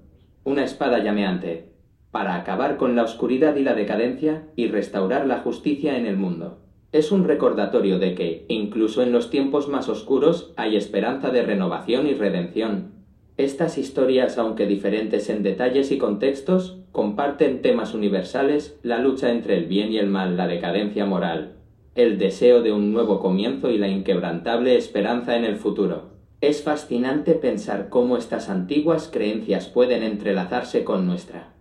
una 0.43 0.65
espada 0.65 0.99
llameante, 0.99 1.71
para 2.11 2.35
acabar 2.35 2.77
con 2.77 2.97
la 2.97 3.05
oscuridad 3.05 3.55
y 3.55 3.63
la 3.63 3.75
decadencia 3.75 4.49
y 4.57 4.67
restaurar 4.67 5.29
la 5.29 5.39
justicia 5.39 5.97
en 5.97 6.07
el 6.07 6.17
mundo. 6.17 6.66
Es 6.97 7.13
un 7.13 7.25
recordatorio 7.25 7.99
de 7.99 8.15
que, 8.15 8.47
incluso 8.49 9.03
en 9.03 9.13
los 9.13 9.29
tiempos 9.29 9.69
más 9.69 9.91
oscuros, 9.91 10.55
hay 10.57 10.77
esperanza 10.77 11.29
de 11.29 11.43
renovación 11.43 12.07
y 12.07 12.15
redención. 12.15 12.93
Estas 13.37 13.77
historias, 13.77 14.39
aunque 14.39 14.67
diferentes 14.67 15.29
en 15.29 15.43
detalles 15.43 15.93
y 15.93 15.99
contextos, 15.99 16.79
comparten 16.93 17.61
temas 17.61 17.93
universales, 17.93 18.81
la 18.83 18.99
lucha 18.99 19.31
entre 19.31 19.59
el 19.59 19.67
bien 19.67 19.93
y 19.93 19.99
el 19.99 20.07
mal, 20.07 20.39
la 20.39 20.49
decadencia 20.49 21.05
moral, 21.05 21.57
el 21.97 22.17
deseo 22.17 22.63
de 22.63 22.73
un 22.73 22.95
nuevo 22.95 23.21
comienzo 23.21 23.71
y 23.71 23.77
la 23.77 23.89
inquebrantable 23.89 24.75
esperanza 24.75 25.37
en 25.37 25.45
el 25.45 25.57
futuro. 25.57 26.13
Es 26.41 26.63
fascinante 26.63 27.35
pensar 27.35 27.91
cómo 27.91 28.17
estas 28.17 28.49
antiguas 28.49 29.11
creencias 29.13 29.69
pueden 29.69 30.03
entrelazarse 30.03 30.83
con 30.83 31.07
nuestra 31.07 31.53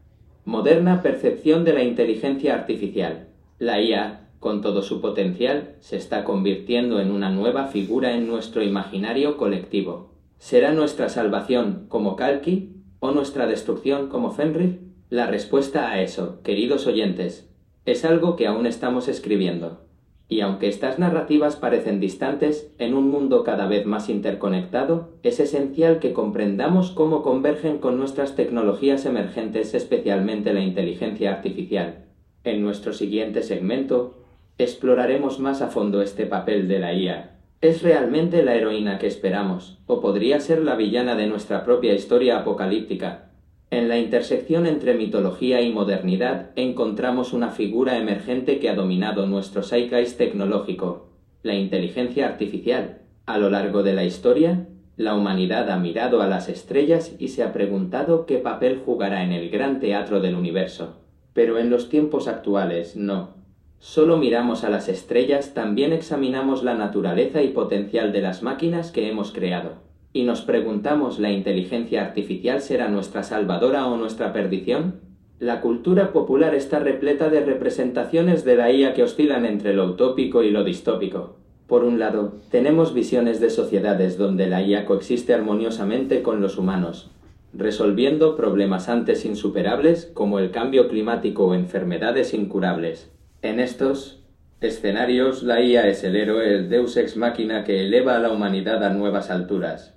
moderna 0.46 1.02
percepción 1.02 1.66
de 1.66 1.74
la 1.74 1.84
inteligencia 1.84 2.54
artificial. 2.54 3.28
La 3.60 3.82
IA, 3.82 4.25
con 4.40 4.62
todo 4.62 4.82
su 4.82 5.02
potencial, 5.02 5.76
se 5.80 5.98
está 5.98 6.24
convirtiendo 6.24 7.00
en 7.00 7.12
una 7.12 7.30
nueva 7.30 7.68
figura 7.68 8.16
en 8.16 8.28
nuestro 8.28 8.64
imaginario 8.64 9.38
colectivo. 9.38 10.12
¿Será 10.38 10.72
nuestra 10.74 11.10
salvación 11.10 11.86
como 11.88 12.16
Kalki 12.16 12.76
o 13.00 13.12
nuestra 13.12 13.48
destrucción 13.48 14.10
como 14.10 14.32
Fenrir? 14.32 14.82
La 15.10 15.28
respuesta 15.28 15.90
a 15.90 16.02
eso, 16.02 16.42
queridos 16.44 16.88
oyentes, 16.88 17.50
es 17.86 18.06
algo 18.06 18.36
que 18.36 18.48
aún 18.48 18.66
estamos 18.66 19.08
escribiendo. 19.08 19.86
Y 20.28 20.42
aunque 20.42 20.68
estas 20.68 20.98
narrativas 20.98 21.56
parecen 21.56 22.00
distantes, 22.00 22.74
en 22.80 22.96
un 22.96 23.10
mundo 23.10 23.44
cada 23.44 23.68
vez 23.68 23.86
más 23.86 24.10
interconectado, 24.10 25.14
es 25.22 25.40
esencial 25.40 26.00
que 26.00 26.14
comprendamos 26.14 26.90
cómo 26.90 27.22
convergen 27.22 27.78
con 27.78 27.98
nuestras 27.98 28.36
tecnologías 28.36 29.06
emergentes, 29.06 29.76
especialmente 29.76 30.54
la 30.54 30.62
inteligencia 30.62 31.32
artificial. 31.32 32.06
En 32.44 32.64
nuestro 32.64 32.94
siguiente 32.94 33.44
segmento, 33.44 34.25
exploraremos 34.58 35.40
más 35.40 35.62
a 35.62 35.68
fondo 35.68 36.02
este 36.02 36.26
papel 36.26 36.68
de 36.68 36.80
la 36.80 36.94
IA, 36.94 37.36
¿Es 37.62 37.82
realmente 37.82 38.44
la 38.44 38.54
heroína 38.54 39.00
que 39.00 39.08
esperamos? 39.08 39.80
¿O 39.88 40.00
podría 40.00 40.40
ser 40.40 40.62
la 40.62 40.76
villana 40.76 41.16
de 41.16 41.26
nuestra 41.26 41.64
propia 41.64 41.96
historia 41.96 42.38
apocalíptica? 42.38 43.32
En 43.72 43.88
la 43.88 43.98
intersección 43.98 44.68
entre 44.68 44.94
mitología 44.94 45.62
y 45.62 45.72
modernidad 45.72 46.52
encontramos 46.56 47.34
una 47.34 47.50
figura 47.50 47.98
emergente 47.98 48.60
que 48.60 48.70
ha 48.70 48.76
dominado 48.76 49.26
nuestro 49.26 49.64
zeitgeist 49.64 50.18
tecnológico, 50.18 51.08
la 51.42 51.56
inteligencia 51.56 52.28
artificial. 52.28 53.00
A 53.26 53.40
lo 53.40 53.50
largo 53.50 53.82
de 53.82 53.94
la 53.94 54.04
historia, 54.04 54.68
la 54.96 55.16
humanidad 55.16 55.72
ha 55.72 55.78
mirado 55.78 56.22
a 56.22 56.28
las 56.28 56.50
estrellas 56.50 57.16
y 57.18 57.30
se 57.30 57.42
ha 57.42 57.52
preguntado 57.52 58.28
qué 58.28 58.38
papel 58.38 58.80
jugará 58.86 59.24
en 59.24 59.32
el 59.32 59.50
gran 59.50 59.80
teatro 59.80 60.20
del 60.20 60.36
universo. 60.36 61.02
Pero 61.34 61.58
en 61.58 61.72
los 61.72 61.90
tiempos 61.90 62.28
actuales 62.28 62.96
no 62.96 63.35
solo 63.80 64.18
miramos 64.18 64.64
a 64.64 64.70
las 64.70 64.90
estrellas, 64.90 65.54
también 65.54 65.94
examinamos 65.94 66.64
la 66.64 66.76
naturaleza 66.76 67.42
y 67.42 67.50
potencial 67.50 68.12
de 68.12 68.22
las 68.22 68.44
máquinas 68.44 68.92
que 68.92 69.10
hemos 69.10 69.32
creado. 69.32 69.74
Y 70.14 70.24
nos 70.24 70.42
preguntamos, 70.42 71.20
¿la 71.20 71.32
inteligencia 71.32 72.02
artificial 72.02 72.62
será 72.62 72.88
nuestra 72.88 73.24
salvadora 73.24 73.88
o 73.88 73.98
nuestra 73.98 74.32
perdición? 74.32 75.02
La 75.40 75.60
cultura 75.60 76.14
popular 76.14 76.56
está 76.56 76.80
repleta 76.80 77.30
de 77.30 77.42
representaciones 77.42 78.46
de 78.46 78.56
la 78.56 78.72
IA 78.72 78.94
que 78.94 79.04
oscilan 79.04 79.46
entre 79.46 79.74
lo 79.74 79.86
utópico 79.86 80.44
y 80.44 80.50
lo 80.50 80.64
distópico. 80.64 81.36
Por 81.68 81.84
un 81.84 82.00
lado, 82.00 82.36
tenemos 82.52 82.94
visiones 82.94 83.42
de 83.42 83.50
sociedades 83.50 84.18
donde 84.18 84.48
la 84.48 84.62
IA 84.62 84.86
coexiste 84.86 85.34
armoniosamente 85.34 86.22
con 86.22 86.40
los 86.40 86.58
humanos, 86.58 87.12
resolviendo 87.54 88.36
problemas 88.36 88.88
antes 88.88 89.26
insuperables 89.26 90.12
como 90.14 90.40
el 90.40 90.52
cambio 90.52 90.88
climático 90.88 91.48
o 91.48 91.54
enfermedades 91.54 92.34
incurables. 92.34 93.12
En 93.46 93.60
estos 93.60 94.24
escenarios, 94.60 95.44
la 95.44 95.62
IA 95.62 95.88
es 95.88 96.04
el 96.04 96.16
héroe, 96.16 96.52
el 96.52 96.68
deus 96.68 96.98
ex 96.98 97.16
machina 97.16 97.64
que 97.64 97.86
eleva 97.86 98.16
a 98.16 98.20
la 98.20 98.32
humanidad 98.32 98.84
a 98.84 98.90
nuevas 98.90 99.30
alturas. 99.30 99.94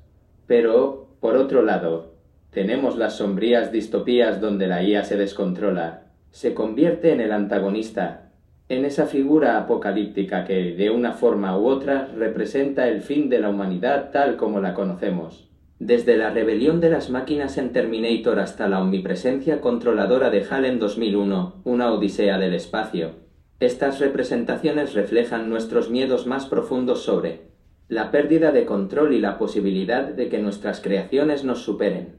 Pero, 0.47 1.17
por 1.21 1.35
otro 1.35 1.63
lado, 1.63 2.13
tenemos 2.51 2.99
las 2.99 3.17
sombrías 3.17 3.73
distopías 3.73 4.43
donde 4.43 4.67
la 4.67 4.83
IA 4.83 5.03
se 5.03 5.17
descontrola, 5.17 6.09
se 6.31 6.53
convierte 6.53 7.11
en 7.11 7.23
el 7.23 7.33
antagonista, 7.33 8.33
en 8.69 8.85
esa 8.85 9.07
figura 9.07 9.57
apocalíptica 9.57 10.45
que, 10.45 10.75
de 10.75 10.91
una 10.91 11.13
forma 11.13 11.59
u 11.59 11.69
otra, 11.69 12.11
representa 12.15 12.87
el 12.87 13.01
fin 13.01 13.31
de 13.31 13.39
la 13.41 13.49
humanidad 13.49 14.11
tal 14.13 14.37
como 14.37 14.61
la 14.61 14.75
conocemos. 14.75 15.49
Desde 15.79 16.19
la 16.19 16.29
rebelión 16.29 16.83
de 16.83 16.91
las 16.91 17.09
máquinas 17.09 17.57
en 17.57 17.73
Terminator 17.73 18.41
hasta 18.41 18.69
la 18.69 18.83
omnipresencia 18.83 19.63
controladora 19.63 20.29
de 20.29 20.45
HAL 20.45 20.67
en 20.67 20.79
2001, 20.79 21.63
una 21.65 21.91
odisea 21.93 22.37
del 22.37 22.53
espacio, 22.53 23.27
estas 23.61 23.99
representaciones 23.99 24.95
reflejan 24.95 25.51
nuestros 25.51 25.91
miedos 25.91 26.27
más 26.27 26.47
profundos 26.47 27.03
sobre 27.03 27.49
la 27.89 28.11
pérdida 28.11 28.53
de 28.53 28.67
control 28.67 29.15
y 29.15 29.21
la 29.21 29.37
posibilidad 29.39 30.05
de 30.05 30.29
que 30.29 30.39
nuestras 30.39 30.81
creaciones 30.81 31.43
nos 31.43 31.63
superen. 31.63 32.17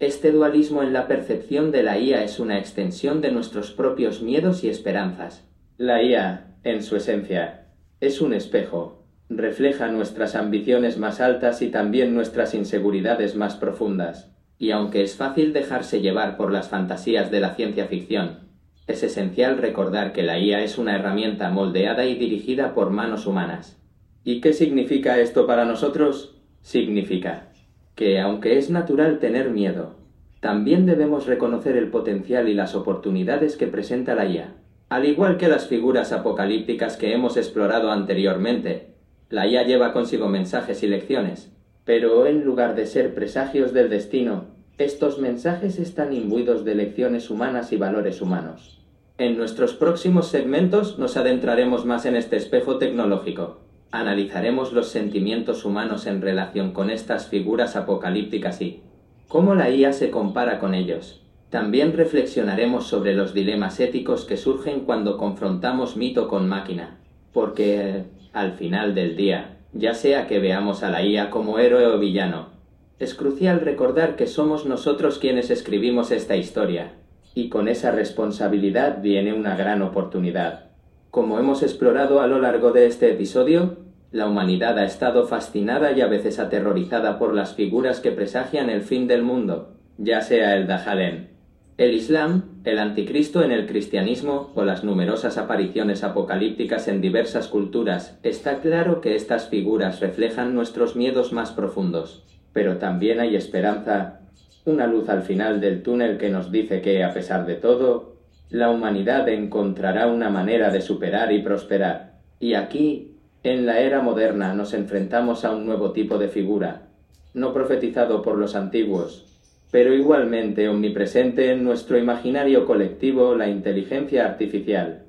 Este 0.00 0.32
dualismo 0.32 0.82
en 0.82 0.92
la 0.92 1.06
percepción 1.06 1.70
de 1.70 1.82
la 1.82 1.98
IA 1.98 2.24
es 2.24 2.40
una 2.40 2.58
extensión 2.58 3.20
de 3.20 3.30
nuestros 3.30 3.70
propios 3.70 4.22
miedos 4.22 4.64
y 4.64 4.68
esperanzas. 4.70 5.46
La 5.76 6.02
IA, 6.02 6.56
en 6.64 6.82
su 6.82 6.96
esencia, 6.96 7.68
es 8.00 8.20
un 8.22 8.32
espejo, 8.32 9.04
refleja 9.28 9.88
nuestras 9.88 10.34
ambiciones 10.34 10.98
más 10.98 11.20
altas 11.20 11.62
y 11.62 11.68
también 11.68 12.14
nuestras 12.14 12.54
inseguridades 12.54 13.36
más 13.36 13.56
profundas. 13.56 14.32
Y 14.58 14.72
aunque 14.72 15.02
es 15.02 15.16
fácil 15.16 15.52
dejarse 15.52 16.00
llevar 16.00 16.36
por 16.36 16.50
las 16.50 16.68
fantasías 16.68 17.30
de 17.30 17.40
la 17.40 17.54
ciencia 17.54 17.86
ficción, 17.86 18.49
es 18.86 19.02
esencial 19.02 19.58
recordar 19.58 20.12
que 20.12 20.22
la 20.22 20.38
IA 20.38 20.62
es 20.62 20.78
una 20.78 20.96
herramienta 20.96 21.50
moldeada 21.50 22.06
y 22.06 22.16
dirigida 22.16 22.74
por 22.74 22.90
manos 22.90 23.26
humanas. 23.26 23.78
¿Y 24.24 24.40
qué 24.40 24.52
significa 24.52 25.18
esto 25.18 25.46
para 25.46 25.64
nosotros? 25.64 26.36
Significa 26.62 27.48
que, 27.94 28.20
aunque 28.20 28.58
es 28.58 28.70
natural 28.70 29.18
tener 29.18 29.50
miedo, 29.50 29.96
también 30.40 30.86
debemos 30.86 31.26
reconocer 31.26 31.76
el 31.76 31.90
potencial 31.90 32.48
y 32.48 32.54
las 32.54 32.74
oportunidades 32.74 33.56
que 33.56 33.66
presenta 33.66 34.14
la 34.14 34.26
IA. 34.26 34.54
Al 34.88 35.06
igual 35.06 35.36
que 35.36 35.48
las 35.48 35.68
figuras 35.68 36.12
apocalípticas 36.12 36.96
que 36.96 37.12
hemos 37.12 37.36
explorado 37.36 37.92
anteriormente, 37.92 38.94
la 39.28 39.46
IA 39.46 39.62
lleva 39.62 39.92
consigo 39.92 40.28
mensajes 40.28 40.82
y 40.82 40.88
lecciones, 40.88 41.52
pero 41.84 42.26
en 42.26 42.44
lugar 42.44 42.74
de 42.74 42.86
ser 42.86 43.14
presagios 43.14 43.72
del 43.72 43.88
destino, 43.88 44.46
estos 44.84 45.18
mensajes 45.18 45.78
están 45.78 46.14
imbuidos 46.14 46.64
de 46.64 46.74
lecciones 46.74 47.28
humanas 47.28 47.72
y 47.72 47.76
valores 47.76 48.22
humanos. 48.22 48.80
En 49.18 49.36
nuestros 49.36 49.74
próximos 49.74 50.28
segmentos 50.28 50.98
nos 50.98 51.18
adentraremos 51.18 51.84
más 51.84 52.06
en 52.06 52.16
este 52.16 52.36
espejo 52.36 52.78
tecnológico. 52.78 53.58
Analizaremos 53.90 54.72
los 54.72 54.88
sentimientos 54.88 55.66
humanos 55.66 56.06
en 56.06 56.22
relación 56.22 56.72
con 56.72 56.88
estas 56.88 57.28
figuras 57.28 57.76
apocalípticas 57.76 58.62
y 58.62 58.82
cómo 59.28 59.54
la 59.54 59.68
IA 59.68 59.92
se 59.92 60.10
compara 60.10 60.58
con 60.58 60.74
ellos. 60.74 61.22
También 61.50 61.92
reflexionaremos 61.92 62.86
sobre 62.86 63.12
los 63.12 63.34
dilemas 63.34 63.80
éticos 63.80 64.24
que 64.24 64.38
surgen 64.38 64.80
cuando 64.80 65.18
confrontamos 65.18 65.96
mito 65.96 66.28
con 66.28 66.48
máquina, 66.48 66.96
porque 67.34 68.04
al 68.32 68.52
final 68.52 68.94
del 68.94 69.16
día, 69.16 69.58
ya 69.74 69.92
sea 69.92 70.26
que 70.26 70.38
veamos 70.38 70.82
a 70.82 70.90
la 70.90 71.04
IA 71.04 71.28
como 71.28 71.58
héroe 71.58 71.86
o 71.86 71.98
villano, 71.98 72.59
es 73.00 73.14
crucial 73.14 73.62
recordar 73.62 74.14
que 74.14 74.26
somos 74.26 74.66
nosotros 74.66 75.18
quienes 75.18 75.50
escribimos 75.50 76.10
esta 76.10 76.36
historia, 76.36 76.92
y 77.34 77.48
con 77.48 77.66
esa 77.66 77.92
responsabilidad 77.92 79.00
viene 79.00 79.32
una 79.32 79.56
gran 79.56 79.80
oportunidad. 79.80 80.66
Como 81.10 81.38
hemos 81.38 81.62
explorado 81.62 82.20
a 82.20 82.26
lo 82.26 82.38
largo 82.38 82.72
de 82.72 82.86
este 82.86 83.10
episodio, 83.10 83.78
la 84.12 84.28
humanidad 84.28 84.78
ha 84.78 84.84
estado 84.84 85.26
fascinada 85.26 85.92
y 85.92 86.02
a 86.02 86.08
veces 86.08 86.38
aterrorizada 86.38 87.18
por 87.18 87.34
las 87.34 87.54
figuras 87.54 88.00
que 88.00 88.12
presagian 88.12 88.68
el 88.68 88.82
fin 88.82 89.08
del 89.08 89.22
mundo, 89.22 89.76
ya 89.96 90.20
sea 90.20 90.54
el 90.56 90.66
Dajalén, 90.66 91.30
El 91.78 91.94
Islam, 91.94 92.60
el 92.64 92.78
anticristo 92.78 93.42
en 93.42 93.50
el 93.50 93.66
cristianismo 93.66 94.52
o 94.54 94.64
las 94.64 94.84
numerosas 94.84 95.38
apariciones 95.38 96.04
apocalípticas 96.04 96.86
en 96.86 97.00
diversas 97.00 97.48
culturas, 97.48 98.18
está 98.22 98.60
claro 98.60 99.00
que 99.00 99.16
estas 99.16 99.48
figuras 99.48 100.00
reflejan 100.00 100.54
nuestros 100.54 100.96
miedos 100.96 101.32
más 101.32 101.52
profundos. 101.52 102.26
Pero 102.52 102.78
también 102.78 103.20
hay 103.20 103.36
esperanza, 103.36 104.20
una 104.64 104.86
luz 104.86 105.08
al 105.08 105.22
final 105.22 105.60
del 105.60 105.82
túnel 105.82 106.18
que 106.18 106.30
nos 106.30 106.50
dice 106.50 106.80
que, 106.80 107.04
a 107.04 107.12
pesar 107.12 107.46
de 107.46 107.54
todo, 107.54 108.16
la 108.50 108.70
humanidad 108.70 109.28
encontrará 109.28 110.08
una 110.08 110.28
manera 110.28 110.70
de 110.70 110.80
superar 110.80 111.32
y 111.32 111.42
prosperar. 111.42 112.18
Y 112.40 112.54
aquí, 112.54 113.16
en 113.42 113.64
la 113.66 113.80
era 113.80 114.02
moderna, 114.02 114.54
nos 114.54 114.74
enfrentamos 114.74 115.44
a 115.44 115.52
un 115.52 115.64
nuevo 115.64 115.92
tipo 115.92 116.18
de 116.18 116.28
figura, 116.28 116.88
no 117.32 117.52
profetizado 117.54 118.22
por 118.22 118.36
los 118.36 118.56
antiguos, 118.56 119.24
pero 119.70 119.94
igualmente 119.94 120.68
omnipresente 120.68 121.52
en 121.52 121.62
nuestro 121.62 121.96
imaginario 121.96 122.66
colectivo, 122.66 123.36
la 123.36 123.48
inteligencia 123.48 124.26
artificial. 124.26 125.04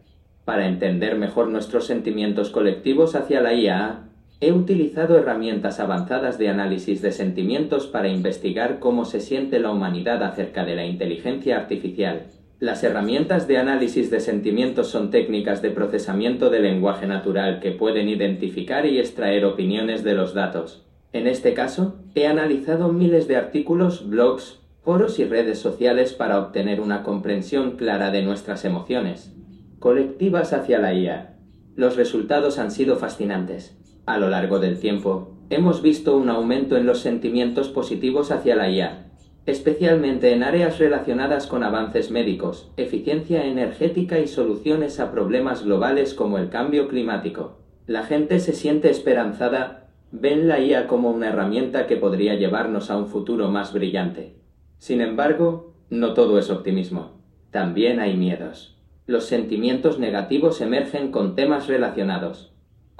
Para 0.45 0.67
entender 0.67 1.17
mejor 1.17 1.48
nuestros 1.48 1.88
sentimientos 1.88 2.51
colectivos 2.51 3.15
hacia 3.15 3.41
la 3.41 3.53
IA, 3.53 4.03
he 4.41 4.51
utilizado 4.51 5.17
herramientas 5.17 5.79
avanzadas 5.79 6.39
de 6.39 6.50
análisis 6.50 7.03
de 7.03 7.12
sentimientos 7.12 7.86
para 7.86 8.07
investigar 8.07 8.79
cómo 8.79 9.05
se 9.05 9.19
siente 9.19 9.60
la 9.60 9.69
humanidad 9.69 10.24
acerca 10.24 10.65
de 10.65 10.75
la 10.75 10.83
inteligencia 10.83 11.57
artificial. 11.57 12.24
Las 12.60 12.83
herramientas 12.83 13.48
de 13.48 13.60
análisis 13.60 14.10
de 14.10 14.19
sentimientos 14.19 14.88
son 14.88 15.12
técnicas 15.12 15.62
de 15.62 15.69
procesamiento 15.69 16.50
de 16.50 16.60
lenguaje 16.60 17.05
natural 17.05 17.60
que 17.60 17.71
pueden 17.71 18.10
identificar 18.10 18.88
y 18.88 19.00
extraer 19.00 19.45
opiniones 19.45 20.03
de 20.03 20.15
los 20.15 20.33
datos. 20.33 20.88
En 21.13 21.27
este 21.27 21.53
caso, 21.53 22.00
he 22.15 22.25
analizado 22.25 22.91
miles 22.91 23.27
de 23.27 23.36
artículos, 23.36 24.10
blogs, 24.10 24.60
foros 24.83 25.19
y 25.19 25.25
redes 25.25 25.60
sociales 25.60 26.13
para 26.13 26.39
obtener 26.39 26.81
una 26.81 27.03
comprensión 27.03 27.77
clara 27.77 28.10
de 28.10 28.24
nuestras 28.24 28.65
emociones, 28.65 29.36
colectivas 29.77 30.51
hacia 30.51 30.79
la 30.79 30.95
IA. 30.95 31.38
Los 31.75 31.95
resultados 31.95 32.57
han 32.57 32.71
sido 32.71 32.95
fascinantes. 32.95 33.77
A 34.05 34.17
lo 34.17 34.29
largo 34.29 34.60
del 34.60 34.79
tiempo, 34.79 35.31
hemos 35.51 35.81
visto 35.84 36.17
un 36.17 36.29
aumento 36.29 36.75
en 36.75 36.88
los 36.88 37.01
sentimientos 37.01 37.70
positivos 37.70 38.31
hacia 38.31 38.55
la 38.55 38.70
IA, 38.70 39.12
especialmente 39.46 40.34
en 40.34 40.41
áreas 40.43 40.79
relacionadas 40.79 41.46
con 41.46 41.63
avances 41.63 42.10
médicos, 42.10 42.72
eficiencia 42.77 43.46
energética 43.46 44.20
y 44.20 44.27
soluciones 44.27 45.00
a 45.00 45.12
problemas 45.12 45.63
globales 45.63 46.15
como 46.15 46.39
el 46.39 46.50
cambio 46.50 46.88
climático. 46.88 47.60
La 47.86 48.03
gente 48.03 48.39
se 48.39 48.53
siente 48.53 48.89
esperanzada, 48.89 49.89
ven 50.12 50.48
la 50.48 50.60
IA 50.60 50.88
como 50.88 51.12
una 51.12 51.29
herramienta 51.29 51.86
que 51.86 51.98
podría 51.98 52.36
llevarnos 52.36 52.89
a 52.89 52.98
un 52.98 53.08
futuro 53.08 53.50
más 53.50 53.72
brillante. 53.72 54.36
Sin 54.79 55.00
embargo, 55.00 55.75
no 55.91 56.13
todo 56.15 56.39
es 56.39 56.50
optimismo. 56.50 57.22
También 57.51 58.00
hay 58.00 58.17
miedos. 58.17 58.79
Los 59.05 59.25
sentimientos 59.25 60.00
negativos 60.00 60.62
emergen 60.62 61.12
con 61.12 61.36
temas 61.36 61.67
relacionados, 61.67 62.50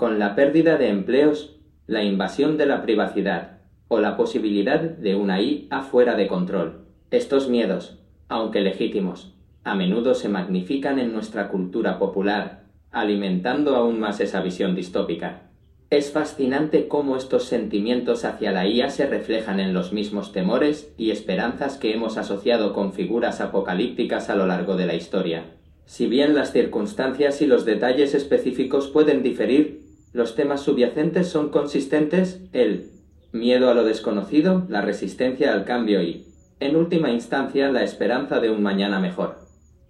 con 0.01 0.17
la 0.17 0.34
pérdida 0.34 0.79
de 0.79 0.89
empleos, 0.89 1.60
la 1.86 2.03
invasión 2.03 2.58
de 2.58 2.65
la 2.65 2.81
privacidad, 2.81 3.60
o 3.88 4.00
la 4.00 4.17
posibilidad 4.17 4.79
de 4.79 5.13
una 5.13 5.39
IA 5.39 5.84
fuera 5.84 6.15
de 6.15 6.25
control. 6.25 6.88
Estos 7.12 7.50
miedos, 7.50 8.00
aunque 8.27 8.62
legítimos, 8.62 9.36
a 9.63 9.75
menudo 9.75 10.15
se 10.15 10.27
magnifican 10.27 10.98
en 10.98 11.13
nuestra 11.13 11.50
cultura 11.50 12.00
popular, 12.00 12.63
alimentando 12.89 13.75
aún 13.75 14.00
más 14.00 14.20
esa 14.22 14.41
visión 14.41 14.74
distópica. 14.74 15.51
Es 15.91 16.12
fascinante 16.12 16.88
cómo 16.88 17.15
estos 17.15 17.43
sentimientos 17.43 18.25
hacia 18.25 18.51
la 18.51 18.65
IA 18.65 18.89
se 18.89 19.05
reflejan 19.05 19.60
en 19.60 19.72
los 19.72 19.93
mismos 19.93 20.31
temores 20.31 20.91
y 20.98 21.12
esperanzas 21.12 21.77
que 21.77 21.93
hemos 21.93 22.17
asociado 22.17 22.74
con 22.74 22.93
figuras 22.93 23.39
apocalípticas 23.39 24.31
a 24.31 24.36
lo 24.36 24.48
largo 24.48 24.77
de 24.77 24.88
la 24.88 24.96
historia. 24.96 25.43
Si 25.86 26.08
bien 26.08 26.34
las 26.34 26.53
circunstancias 26.53 27.41
y 27.43 27.46
los 27.46 27.65
detalles 27.65 28.15
específicos 28.15 28.88
pueden 28.88 29.22
diferir, 29.22 29.80
los 30.13 30.36
temas 30.36 30.62
subyacentes 30.62 31.30
son 31.30 31.50
consistentes, 31.50 32.41
el 32.51 32.91
miedo 33.32 33.70
a 33.70 33.74
lo 33.74 33.86
desconocido, 33.86 34.65
la 34.68 34.82
resistencia 34.82 35.53
al 35.53 35.63
cambio 35.63 36.03
y, 36.03 36.25
en 36.60 36.75
última 36.75 37.12
instancia, 37.12 37.71
la 37.71 37.84
esperanza 37.84 38.39
de 38.39 38.50
un 38.50 38.62
mañana 38.62 39.00
mejor. 39.00 39.39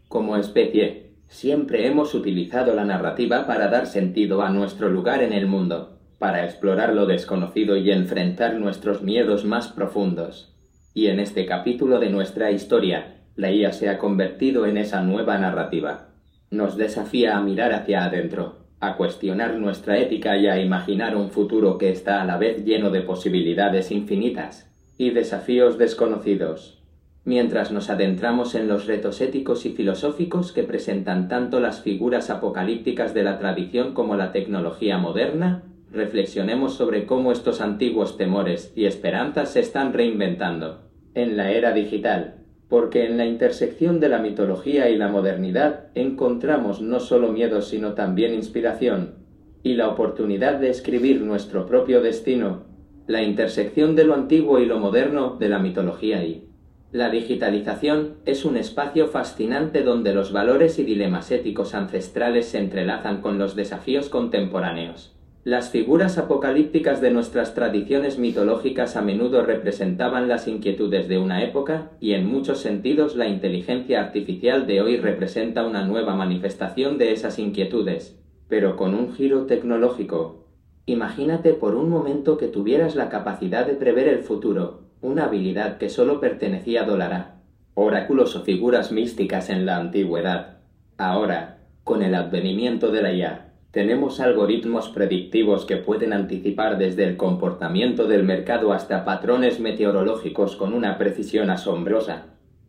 Como 0.08 0.38
especie, 0.38 1.16
siempre 1.28 1.88
hemos 1.88 2.14
utilizado 2.14 2.76
la 2.76 2.86
narrativa 2.86 3.48
para 3.48 3.70
dar 3.70 3.88
sentido 3.88 4.44
a 4.44 4.50
nuestro 4.50 4.90
lugar 4.90 5.24
en 5.24 5.34
el 5.34 5.48
mundo, 5.48 5.98
para 6.20 6.46
explorar 6.46 6.94
lo 6.94 7.08
desconocido 7.08 7.76
y 7.78 7.90
enfrentar 7.90 8.56
nuestros 8.60 9.02
miedos 9.02 9.44
más 9.44 9.70
profundos. 9.70 10.56
Y 10.94 11.08
en 11.08 11.20
este 11.20 11.48
capítulo 11.48 12.00
de 12.00 12.12
nuestra 12.12 12.52
historia, 12.52 13.24
la 13.36 13.52
IA 13.52 13.72
se 13.72 13.90
ha 13.90 13.98
convertido 13.98 14.68
en 14.68 14.78
esa 14.78 15.02
nueva 15.02 15.40
narrativa. 15.40 16.10
Nos 16.52 16.78
desafía 16.78 17.38
a 17.38 17.42
mirar 17.42 17.74
hacia 17.74 18.04
adentro, 18.04 18.61
a 18.82 18.98
cuestionar 18.98 19.56
nuestra 19.58 20.00
ética 20.00 20.38
y 20.38 20.48
a 20.48 20.60
imaginar 20.60 21.16
un 21.16 21.30
futuro 21.30 21.78
que 21.78 21.92
está 21.92 22.22
a 22.22 22.26
la 22.26 22.38
vez 22.38 22.66
lleno 22.66 22.90
de 22.90 23.02
posibilidades 23.02 23.92
infinitas 23.92 24.70
y 24.98 25.12
desafíos 25.12 25.78
desconocidos, 25.78 26.82
mientras 27.24 27.72
nos 27.72 27.92
adentramos 27.92 28.56
en 28.56 28.68
los 28.68 28.88
retos 28.88 29.22
éticos 29.22 29.68
y 29.68 29.70
filosóficos 29.70 30.52
que 30.52 30.64
presentan 30.64 31.28
tanto 31.28 31.60
las 31.60 31.82
figuras 31.82 32.32
apocalípticas 32.32 33.14
de 33.14 33.24
la 33.24 33.38
tradición 33.38 33.94
como 33.94 34.16
la 34.16 34.32
tecnología 34.32 34.98
moderna, 34.98 35.64
reflexionemos 35.92 36.74
sobre 36.74 37.06
cómo 37.06 37.32
estos 37.32 37.62
antiguos 37.62 38.18
temores 38.18 38.74
y 38.76 38.86
esperanzas 38.86 39.54
se 39.54 39.60
están 39.60 39.94
reinventando. 39.94 40.90
En 41.14 41.38
la 41.38 41.52
era 41.52 41.74
digital, 41.74 42.41
porque 42.72 43.06
en 43.06 43.18
la 43.18 43.26
intersección 43.26 44.00
de 44.00 44.08
la 44.08 44.20
mitología 44.20 44.90
y 44.90 44.96
la 44.96 45.10
modernidad 45.10 45.88
encontramos 45.94 46.82
no 46.82 47.02
solo 47.02 47.34
miedo 47.34 47.62
sino 47.62 47.96
también 47.96 48.34
inspiración, 48.34 49.16
y 49.62 49.74
la 49.74 49.90
oportunidad 49.90 50.58
de 50.58 50.70
escribir 50.70 51.20
nuestro 51.20 51.66
propio 51.66 52.02
destino, 52.02 52.64
la 53.08 53.24
intersección 53.24 53.98
de 53.98 54.06
lo 54.06 54.14
antiguo 54.14 54.58
y 54.62 54.66
lo 54.66 54.80
moderno 54.80 55.36
de 55.38 55.50
la 55.50 55.60
mitología 55.60 56.24
y 56.24 56.48
la 56.94 57.10
digitalización 57.10 58.16
es 58.26 58.46
un 58.46 58.56
espacio 58.56 59.10
fascinante 59.10 59.84
donde 59.84 60.14
los 60.14 60.32
valores 60.32 60.80
y 60.80 60.86
dilemas 60.86 61.30
éticos 61.32 61.76
ancestrales 61.76 62.46
se 62.46 62.60
entrelazan 62.60 63.20
con 63.20 63.38
los 63.38 63.58
desafíos 63.58 64.08
contemporáneos. 64.08 65.14
Las 65.44 65.72
figuras 65.72 66.20
apocalípticas 66.20 67.02
de 67.02 67.10
nuestras 67.10 67.56
tradiciones 67.56 68.20
mitológicas 68.20 68.96
a 68.96 69.02
menudo 69.02 69.42
representaban 69.42 70.28
las 70.28 70.48
inquietudes 70.48 71.08
de 71.08 71.18
una 71.18 71.44
época 71.44 71.90
y 72.00 72.14
en 72.14 72.28
muchos 72.28 72.60
sentidos 72.60 73.16
la 73.16 73.28
inteligencia 73.28 74.02
artificial 74.02 74.68
de 74.68 74.82
hoy 74.82 74.98
representa 74.98 75.66
una 75.66 75.84
nueva 75.84 76.14
manifestación 76.14 77.00
de 77.00 77.12
esas 77.12 77.40
inquietudes, 77.40 78.20
pero 78.50 78.76
con 78.76 78.94
un 78.94 79.16
giro 79.16 79.48
tecnológico. 79.48 80.46
Imagínate 80.86 81.54
por 81.54 81.74
un 81.74 81.90
momento 81.90 82.38
que 82.38 82.48
tuvieras 82.48 82.96
la 82.96 83.10
capacidad 83.10 83.66
de 83.66 83.74
prever 83.74 84.10
el 84.10 84.20
futuro, 84.20 84.82
una 85.02 85.26
habilidad 85.26 85.80
que 85.80 85.90
solo 85.90 86.20
pertenecía 86.20 86.84
a 86.84 86.86
Dolara. 86.86 87.42
Oráculos 87.74 88.36
o 88.36 88.44
figuras 88.44 88.92
místicas 88.92 89.50
en 89.50 89.66
la 89.66 89.78
antigüedad. 89.78 90.60
Ahora, 91.00 91.64
con 91.84 92.04
el 92.04 92.14
advenimiento 92.14 92.92
de 92.92 93.02
la 93.02 93.12
IA, 93.12 93.51
tenemos 93.72 94.20
algoritmos 94.20 94.90
predictivos 94.90 95.66
que 95.66 95.78
pueden 95.78 96.12
anticipar 96.12 96.78
desde 96.78 97.06
el 97.06 97.16
comportamiento 97.16 98.06
del 98.06 98.24
mercado 98.24 98.74
hasta 98.74 99.06
patrones 99.06 99.62
meteorológicos 99.62 100.58
con 100.58 100.74
una 100.74 100.98
precisión 100.98 101.50
asombrosa. 101.50 102.26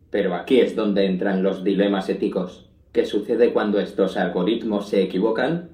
Pero 0.09 0.33
aquí 0.33 0.61
es 0.61 0.77
donde 0.77 1.05
entran 1.05 1.43
los 1.43 1.65
dilemas 1.65 2.07
éticos. 2.07 2.69
¿Qué 2.93 3.05
sucede 3.05 3.51
cuando 3.51 3.81
estos 3.81 4.15
algoritmos 4.15 4.87
se 4.87 5.01
equivocan? 5.01 5.71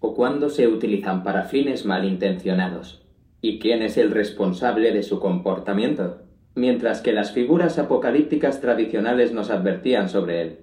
¿O 0.00 0.14
cuando 0.14 0.48
se 0.48 0.66
utilizan 0.66 1.22
para 1.22 1.44
fines 1.44 1.86
malintencionados? 1.86 3.06
¿Y 3.40 3.60
quién 3.60 3.82
es 3.82 3.96
el 3.98 4.10
responsable 4.10 4.90
de 4.90 5.04
su 5.04 5.20
comportamiento? 5.20 6.22
Mientras 6.56 7.02
que 7.02 7.12
las 7.12 7.30
figuras 7.30 7.78
apocalípticas 7.78 8.60
tradicionales 8.60 9.32
nos 9.32 9.50
advertían 9.50 10.08
sobre 10.08 10.42
él, 10.42 10.58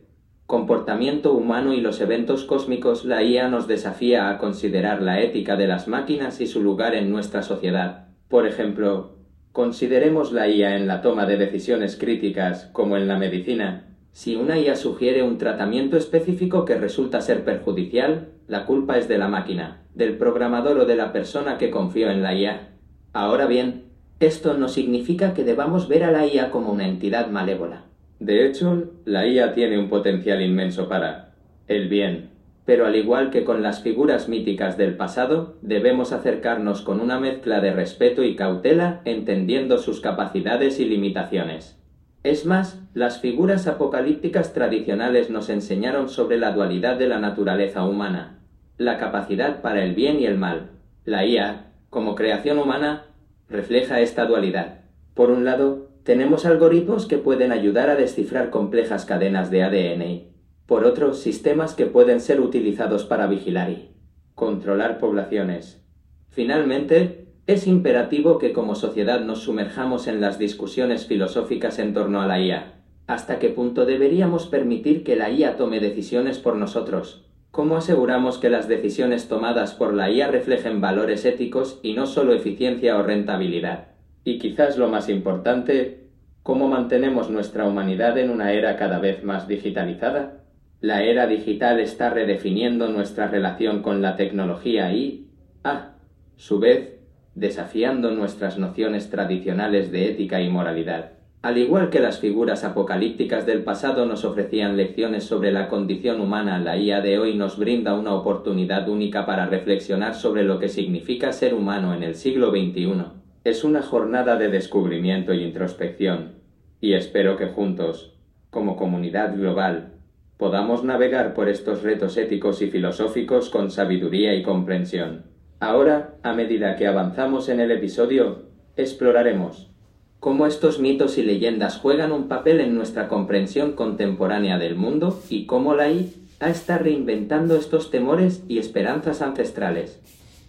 comportamiento 0.50 1.34
humano 1.34 1.76
y 1.76 1.80
los 1.80 2.02
eventos 2.02 2.44
cósmicos, 2.44 3.06
la 3.06 3.22
IA 3.22 3.50
nos 3.50 3.68
desafía 3.68 4.32
a 4.32 4.40
considerar 4.40 5.00
la 5.00 5.22
ética 5.22 5.56
de 5.56 5.68
las 5.68 5.88
máquinas 5.88 6.42
y 6.42 6.48
su 6.48 6.64
lugar 6.64 6.96
en 6.96 7.12
nuestra 7.12 7.44
sociedad. 7.44 8.08
Por 8.30 8.48
ejemplo, 8.48 9.18
consideremos 9.52 10.32
la 10.32 10.48
IA 10.48 10.76
en 10.76 10.88
la 10.88 11.02
toma 11.02 11.28
de 11.28 11.38
decisiones 11.38 11.98
críticas, 11.98 12.68
como 12.74 12.98
en 12.98 13.08
la 13.08 13.20
medicina. 13.20 13.96
Si 14.12 14.36
una 14.36 14.58
IA 14.58 14.76
sugiere 14.76 15.22
un 15.22 15.38
tratamiento 15.38 15.98
específico 15.98 16.66
que 16.66 16.80
resulta 16.80 17.22
ser 17.22 17.44
perjudicial, 17.44 18.30
la 18.48 18.66
culpa 18.66 18.98
es 18.98 19.08
de 19.08 19.20
la 19.20 19.28
máquina, 19.28 19.84
del 19.94 20.18
programador 20.18 20.80
o 20.80 20.86
de 20.86 20.96
la 20.96 21.14
persona 21.14 21.60
que 21.60 21.70
confió 21.70 22.10
en 22.10 22.24
la 22.24 22.34
IA. 22.34 22.70
Ahora 23.14 23.46
bien, 23.46 23.84
esto 24.20 24.56
no 24.56 24.68
significa 24.68 25.36
que 25.36 25.44
debamos 25.44 25.88
ver 25.88 26.04
a 26.04 26.12
la 26.12 26.26
IA 26.26 26.50
como 26.50 26.72
una 26.72 26.88
entidad 26.88 27.28
malévola. 27.28 27.89
De 28.20 28.46
hecho, 28.46 28.92
la 29.06 29.26
IA 29.26 29.54
tiene 29.54 29.80
un 29.80 29.90
potencial 29.90 30.42
inmenso 30.42 30.90
para 30.90 31.34
el 31.68 31.88
bien, 31.88 32.30
pero 32.66 32.86
al 32.86 32.96
igual 32.96 33.32
que 33.32 33.46
con 33.46 33.64
las 33.64 33.82
figuras 33.82 34.30
míticas 34.30 34.78
del 34.78 34.96
pasado, 34.96 35.56
debemos 35.62 36.12
acercarnos 36.12 36.82
con 36.82 37.00
una 37.00 37.20
mezcla 37.20 37.62
de 37.62 37.72
respeto 37.72 38.24
y 38.24 38.36
cautela, 38.36 39.02
entendiendo 39.06 39.78
sus 39.78 40.02
capacidades 40.02 40.80
y 40.80 40.86
limitaciones. 40.86 41.80
Es 42.24 42.46
más, 42.46 42.82
las 42.94 43.22
figuras 43.22 43.66
apocalípticas 43.68 44.54
tradicionales 44.54 45.30
nos 45.30 45.50
enseñaron 45.50 46.10
sobre 46.10 46.38
la 46.38 46.52
dualidad 46.52 46.98
de 46.98 47.08
la 47.08 47.20
naturaleza 47.20 47.86
humana, 47.86 48.40
la 48.78 48.98
capacidad 48.98 49.62
para 49.62 49.84
el 49.84 49.96
bien 49.96 50.20
y 50.20 50.26
el 50.26 50.38
mal. 50.38 50.72
La 51.06 51.26
IA, 51.26 51.72
como 51.90 52.16
creación 52.16 52.60
humana, 52.60 53.06
refleja 53.50 54.02
esta 54.02 54.26
dualidad. 54.26 54.82
Por 55.14 55.32
un 55.32 55.46
lado, 55.46 55.89
tenemos 56.04 56.46
algoritmos 56.46 57.06
que 57.06 57.18
pueden 57.18 57.52
ayudar 57.52 57.90
a 57.90 57.96
descifrar 57.96 58.50
complejas 58.50 59.06
cadenas 59.06 59.52
de 59.52 59.64
ADN. 59.64 60.30
Por 60.66 60.86
otro, 60.86 61.14
sistemas 61.14 61.74
que 61.74 61.86
pueden 61.86 62.20
ser 62.20 62.40
utilizados 62.40 63.06
para 63.06 63.28
vigilar 63.28 63.70
y 63.70 63.92
controlar 64.36 65.00
poblaciones. 65.00 65.84
Finalmente, 66.30 67.28
es 67.48 67.68
imperativo 67.68 68.38
que 68.38 68.54
como 68.54 68.76
sociedad 68.76 69.22
nos 69.22 69.40
sumerjamos 69.40 70.08
en 70.08 70.22
las 70.22 70.38
discusiones 70.38 71.08
filosóficas 71.08 71.80
en 71.80 71.94
torno 71.94 72.22
a 72.22 72.28
la 72.28 72.40
IA. 72.40 72.84
¿Hasta 73.08 73.40
qué 73.40 73.50
punto 73.50 73.88
deberíamos 73.88 74.46
permitir 74.46 75.04
que 75.04 75.16
la 75.16 75.32
IA 75.32 75.58
tome 75.58 75.80
decisiones 75.80 76.38
por 76.38 76.56
nosotros? 76.56 77.26
¿Cómo 77.50 77.76
aseguramos 77.76 78.38
que 78.38 78.52
las 78.52 78.68
decisiones 78.68 79.28
tomadas 79.28 79.74
por 79.74 79.96
la 79.96 80.12
IA 80.12 80.28
reflejen 80.28 80.80
valores 80.80 81.26
éticos 81.26 81.80
y 81.82 81.94
no 81.94 82.06
solo 82.06 82.34
eficiencia 82.34 82.98
o 82.98 83.02
rentabilidad? 83.02 83.99
Y 84.24 84.38
quizás 84.40 84.78
lo 84.78 84.90
más 84.90 85.10
importante, 85.10 86.08
¿cómo 86.44 86.68
mantenemos 86.68 87.30
nuestra 87.30 87.66
humanidad 87.66 88.18
en 88.18 88.30
una 88.30 88.52
era 88.52 88.76
cada 88.76 89.00
vez 89.00 89.24
más 89.24 89.48
digitalizada? 89.48 90.44
La 90.82 91.04
era 91.04 91.28
digital 91.28 91.80
está 91.80 92.10
redefiniendo 92.10 92.88
nuestra 92.90 93.28
relación 93.28 93.82
con 93.82 94.02
la 94.02 94.16
tecnología 94.16 94.94
y, 94.94 95.28
a 95.64 95.96
su 96.38 96.60
vez, 96.60 97.00
desafiando 97.36 98.12
nuestras 98.12 98.58
nociones 98.58 99.10
tradicionales 99.10 99.92
de 99.92 100.10
ética 100.10 100.42
y 100.42 100.50
moralidad. 100.50 101.12
Al 101.42 101.58
igual 101.58 101.90
que 101.90 102.02
las 102.02 102.20
figuras 102.20 102.66
apocalípticas 102.66 103.46
del 103.46 103.64
pasado 103.64 104.06
nos 104.06 104.26
ofrecían 104.26 104.76
lecciones 104.76 105.24
sobre 105.24 105.54
la 105.54 105.70
condición 105.70 106.20
humana, 106.20 106.60
la 106.60 106.78
IA 106.78 107.00
de 107.00 107.18
hoy 107.18 107.36
nos 107.36 107.58
brinda 107.58 107.94
una 107.94 108.14
oportunidad 108.14 108.90
única 108.90 109.26
para 109.26 109.46
reflexionar 109.46 110.16
sobre 110.16 110.44
lo 110.44 110.60
que 110.60 110.68
significa 110.68 111.32
ser 111.32 111.54
humano 111.54 111.94
en 111.94 112.04
el 112.04 112.16
siglo 112.16 112.52
XXI. 112.52 113.19
Es 113.50 113.64
una 113.64 113.82
jornada 113.82 114.36
de 114.36 114.50
descubrimiento 114.50 115.34
y 115.34 115.44
introspección, 115.44 116.34
y 116.80 116.94
espero 116.94 117.36
que 117.36 117.48
juntos, 117.48 118.14
como 118.52 118.78
comunidad 118.78 119.36
global, 119.36 119.94
podamos 120.38 120.84
navegar 120.84 121.34
por 121.34 121.50
estos 121.50 121.82
retos 121.82 122.16
éticos 122.18 122.62
y 122.62 122.70
filosóficos 122.70 123.50
con 123.50 123.72
sabiduría 123.72 124.36
y 124.36 124.44
comprensión. 124.44 125.24
Ahora, 125.60 126.14
a 126.22 126.34
medida 126.34 126.76
que 126.76 126.86
avanzamos 126.86 127.50
en 127.50 127.60
el 127.60 127.72
episodio, 127.72 128.44
exploraremos 128.78 129.72
cómo 130.20 130.46
estos 130.46 130.78
mitos 130.78 131.18
y 131.18 131.24
leyendas 131.24 131.80
juegan 131.80 132.12
un 132.12 132.28
papel 132.28 132.60
en 132.60 132.76
nuestra 132.76 133.08
comprensión 133.08 133.72
contemporánea 133.72 134.60
del 134.60 134.76
mundo 134.76 135.20
y 135.28 135.48
cómo 135.48 135.74
la 135.74 135.90
IA 135.90 136.06
está 136.52 136.78
reinventando 136.78 137.56
estos 137.56 137.90
temores 137.90 138.44
y 138.48 138.60
esperanzas 138.60 139.24
ancestrales. 139.24 140.00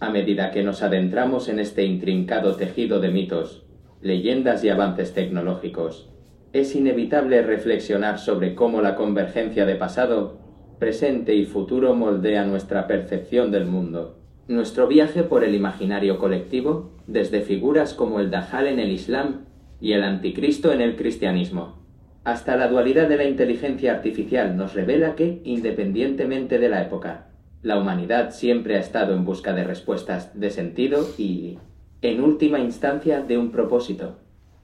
A 0.01 0.09
medida 0.09 0.49
que 0.49 0.63
nos 0.63 0.81
adentramos 0.81 1.47
en 1.47 1.59
este 1.59 1.85
intrincado 1.85 2.55
tejido 2.55 2.99
de 2.99 3.11
mitos, 3.11 3.67
leyendas 4.01 4.63
y 4.63 4.69
avances 4.69 5.13
tecnológicos, 5.13 6.09
es 6.53 6.75
inevitable 6.75 7.43
reflexionar 7.43 8.17
sobre 8.17 8.55
cómo 8.55 8.81
la 8.81 8.95
convergencia 8.95 9.67
de 9.67 9.75
pasado, 9.75 10.39
presente 10.79 11.35
y 11.35 11.45
futuro 11.45 11.93
moldea 11.93 12.45
nuestra 12.45 12.87
percepción 12.87 13.51
del 13.51 13.65
mundo. 13.65 14.17
Nuestro 14.47 14.87
viaje 14.87 15.21
por 15.21 15.43
el 15.43 15.53
imaginario 15.53 16.17
colectivo, 16.17 16.93
desde 17.05 17.41
figuras 17.41 17.93
como 17.93 18.19
el 18.19 18.31
Dajjal 18.31 18.65
en 18.65 18.79
el 18.79 18.89
Islam 18.89 19.45
y 19.79 19.93
el 19.93 20.01
Anticristo 20.01 20.73
en 20.73 20.81
el 20.81 20.95
cristianismo, 20.95 21.75
hasta 22.23 22.55
la 22.55 22.69
dualidad 22.69 23.07
de 23.07 23.17
la 23.17 23.25
inteligencia 23.25 23.91
artificial 23.93 24.57
nos 24.57 24.73
revela 24.73 25.15
que, 25.15 25.41
independientemente 25.43 26.57
de 26.57 26.69
la 26.69 26.81
época, 26.81 27.27
la 27.63 27.77
humanidad 27.77 28.31
siempre 28.31 28.75
ha 28.75 28.79
estado 28.79 29.13
en 29.13 29.23
busca 29.23 29.53
de 29.53 29.63
respuestas 29.63 30.39
de 30.39 30.49
sentido 30.49 31.07
y, 31.17 31.59
en 32.01 32.23
última 32.23 32.59
instancia, 32.59 33.21
de 33.21 33.37
un 33.37 33.51
propósito. 33.51 34.15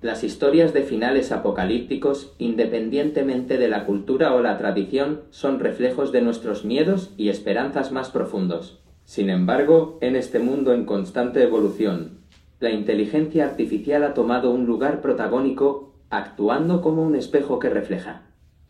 Las 0.02 0.24
historias 0.24 0.74
de 0.74 0.84
finales 0.84 1.32
apocalípticos, 1.32 2.34
independientemente 2.38 3.58
de 3.58 3.68
la 3.68 3.86
cultura 3.86 4.34
o 4.34 4.42
la 4.42 4.58
tradición, 4.58 5.22
son 5.30 5.60
reflejos 5.60 6.12
de 6.12 6.22
nuestros 6.22 6.66
miedos 6.66 7.14
y 7.18 7.30
esperanzas 7.30 7.92
más 7.92 8.10
profundos. 8.10 8.80
Sin 9.06 9.30
embargo, 9.30 9.98
en 10.02 10.16
este 10.16 10.40
mundo 10.40 10.74
en 10.74 10.86
constante 10.86 11.42
evolución, 11.44 12.20
la 12.60 12.72
inteligencia 12.72 13.46
artificial 13.46 14.04
ha 14.04 14.14
tomado 14.14 14.52
un 14.52 14.66
lugar 14.66 15.02
protagónico, 15.02 15.94
actuando 16.10 16.82
como 16.82 17.04
un 17.04 17.16
espejo 17.16 17.60
que 17.60 17.70
refleja 17.70 18.28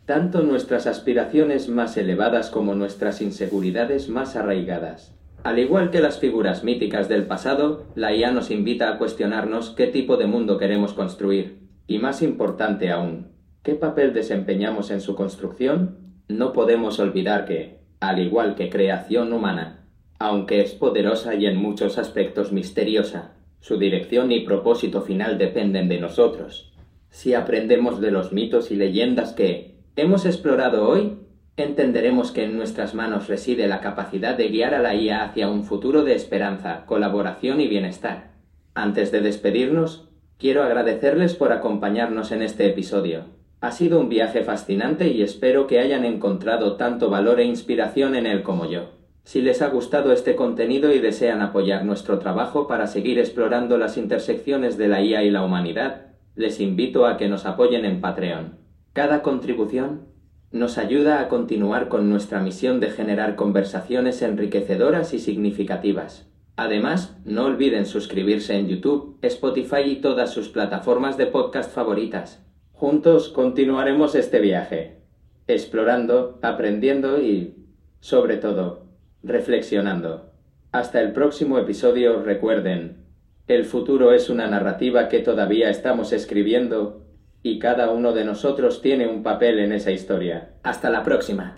tanto 0.08 0.42
nuestras 0.42 0.88
aspiraciones 0.88 1.68
más 1.68 1.98
elevadas 1.98 2.50
como 2.50 2.76
nuestras 2.76 3.22
inseguridades 3.22 4.08
más 4.08 4.38
arraigadas. 4.38 5.14
Al 5.44 5.60
igual 5.60 5.92
que 5.92 6.00
las 6.00 6.18
figuras 6.18 6.64
míticas 6.64 7.10
del 7.10 7.28
pasado, 7.28 7.84
la 7.94 8.16
IA 8.16 8.32
nos 8.32 8.50
invita 8.50 8.90
a 8.90 9.00
cuestionarnos 9.00 9.72
qué 9.72 9.88
tipo 9.88 10.16
de 10.16 10.26
mundo 10.26 10.58
queremos 10.58 10.94
construir. 10.94 11.60
Y 11.88 12.00
más 12.00 12.22
importante 12.22 12.90
aún, 12.90 13.34
¿qué 13.64 13.76
papel 13.76 14.14
desempeñamos 14.14 14.92
en 14.92 15.02
su 15.02 15.14
construcción? 15.14 15.98
No 16.30 16.54
podemos 16.54 17.00
olvidar 17.00 17.44
que, 17.44 17.82
al 18.00 18.20
igual 18.20 18.56
que 18.56 18.70
creación 18.70 19.34
humana, 19.34 19.88
aunque 20.20 20.62
es 20.62 20.74
poderosa 20.74 21.36
y 21.36 21.48
en 21.48 21.58
muchos 21.58 21.98
aspectos 21.98 22.54
misteriosa, 22.54 23.34
su 23.60 23.78
dirección 23.78 24.32
y 24.32 24.46
propósito 24.46 25.02
final 25.02 25.38
dependen 25.38 25.90
de 25.90 26.00
nosotros. 26.00 26.72
Si 27.10 27.34
aprendemos 27.34 28.00
de 28.00 28.12
los 28.12 28.32
mitos 28.32 28.72
y 28.72 28.78
leyendas 28.78 29.34
que 29.34 29.77
hemos 29.98 30.26
explorado 30.26 30.88
hoy, 30.88 31.18
entenderemos 31.58 32.32
que 32.32 32.44
en 32.44 32.56
nuestras 32.56 32.94
manos 32.94 33.28
reside 33.28 33.68
la 33.68 33.82
capacidad 33.82 34.38
de 34.38 34.48
guiar 34.48 34.76
a 34.76 34.80
la 34.80 34.94
IA 34.94 35.24
hacia 35.24 35.50
un 35.50 35.64
futuro 35.64 36.04
de 36.04 36.14
esperanza, 36.14 36.86
colaboración 36.86 37.60
y 37.60 37.68
bienestar. 37.68 38.36
Antes 38.76 39.12
de 39.12 39.22
despedirnos, 39.22 40.08
quiero 40.38 40.62
agradecerles 40.62 41.34
por 41.34 41.52
acompañarnos 41.52 42.32
en 42.32 42.44
este 42.44 42.68
episodio. 42.68 43.26
Ha 43.60 43.72
sido 43.72 44.00
un 44.00 44.08
viaje 44.08 44.44
fascinante 44.44 45.08
y 45.08 45.24
espero 45.24 45.66
que 45.66 45.80
hayan 45.80 46.06
encontrado 46.06 46.78
tanto 46.78 47.10
valor 47.10 47.40
e 47.40 47.46
inspiración 47.46 48.14
en 48.14 48.28
él 48.28 48.44
como 48.44 48.70
yo. 48.70 48.92
Si 49.24 49.42
les 49.42 49.64
ha 49.64 49.70
gustado 49.70 50.14
este 50.14 50.36
contenido 50.36 50.94
y 50.94 51.00
desean 51.00 51.42
apoyar 51.42 51.84
nuestro 51.86 52.20
trabajo 52.20 52.68
para 52.68 52.86
seguir 52.86 53.18
explorando 53.18 53.80
las 53.80 53.98
intersecciones 53.98 54.78
de 54.78 54.90
la 54.90 55.02
IA 55.02 55.24
y 55.24 55.32
la 55.32 55.44
humanidad, 55.44 56.14
les 56.36 56.60
invito 56.60 57.08
a 57.08 57.18
que 57.18 57.28
nos 57.28 57.48
apoyen 57.48 57.84
en 57.84 58.00
Patreon. 58.00 58.67
Cada 58.98 59.22
contribución 59.22 60.08
nos 60.52 60.80
ayuda 60.80 61.20
a 61.20 61.28
continuar 61.30 61.88
con 61.88 62.10
nuestra 62.10 62.40
misión 62.42 62.80
de 62.80 62.90
generar 62.90 63.36
conversaciones 63.36 64.24
enriquecedoras 64.24 65.14
y 65.14 65.20
significativas. 65.20 66.28
Además, 66.56 67.16
no 67.24 67.46
olviden 67.46 67.86
suscribirse 67.86 68.56
en 68.56 68.68
YouTube, 68.68 69.20
Spotify 69.22 69.82
y 69.86 69.96
todas 69.98 70.34
sus 70.34 70.50
plataformas 70.50 71.16
de 71.16 71.28
podcast 71.28 71.72
favoritas. 71.72 72.44
Juntos 72.72 73.30
continuaremos 73.30 74.16
este 74.16 74.40
viaje, 74.40 74.98
explorando, 75.46 76.40
aprendiendo 76.42 77.22
y, 77.22 77.54
sobre 78.00 78.38
todo, 78.38 78.88
reflexionando. 79.22 80.32
Hasta 80.72 81.02
el 81.02 81.12
próximo 81.14 81.60
episodio 81.60 82.24
recuerden, 82.24 83.06
el 83.48 83.66
futuro 83.66 84.12
es 84.12 84.32
una 84.32 84.48
narrativa 84.48 85.08
que 85.08 85.20
todavía 85.20 85.70
estamos 85.70 86.14
escribiendo 86.14 87.07
y 87.50 87.60
cada 87.60 87.90
uno 87.92 88.12
de 88.12 88.26
nosotros 88.26 88.82
tiene 88.82 89.08
un 89.08 89.24
papel 89.24 89.60
en 89.60 89.72
esa 89.72 89.92
historia. 89.92 90.50
Hasta 90.64 90.90
la 90.90 91.04
próxima. 91.04 91.56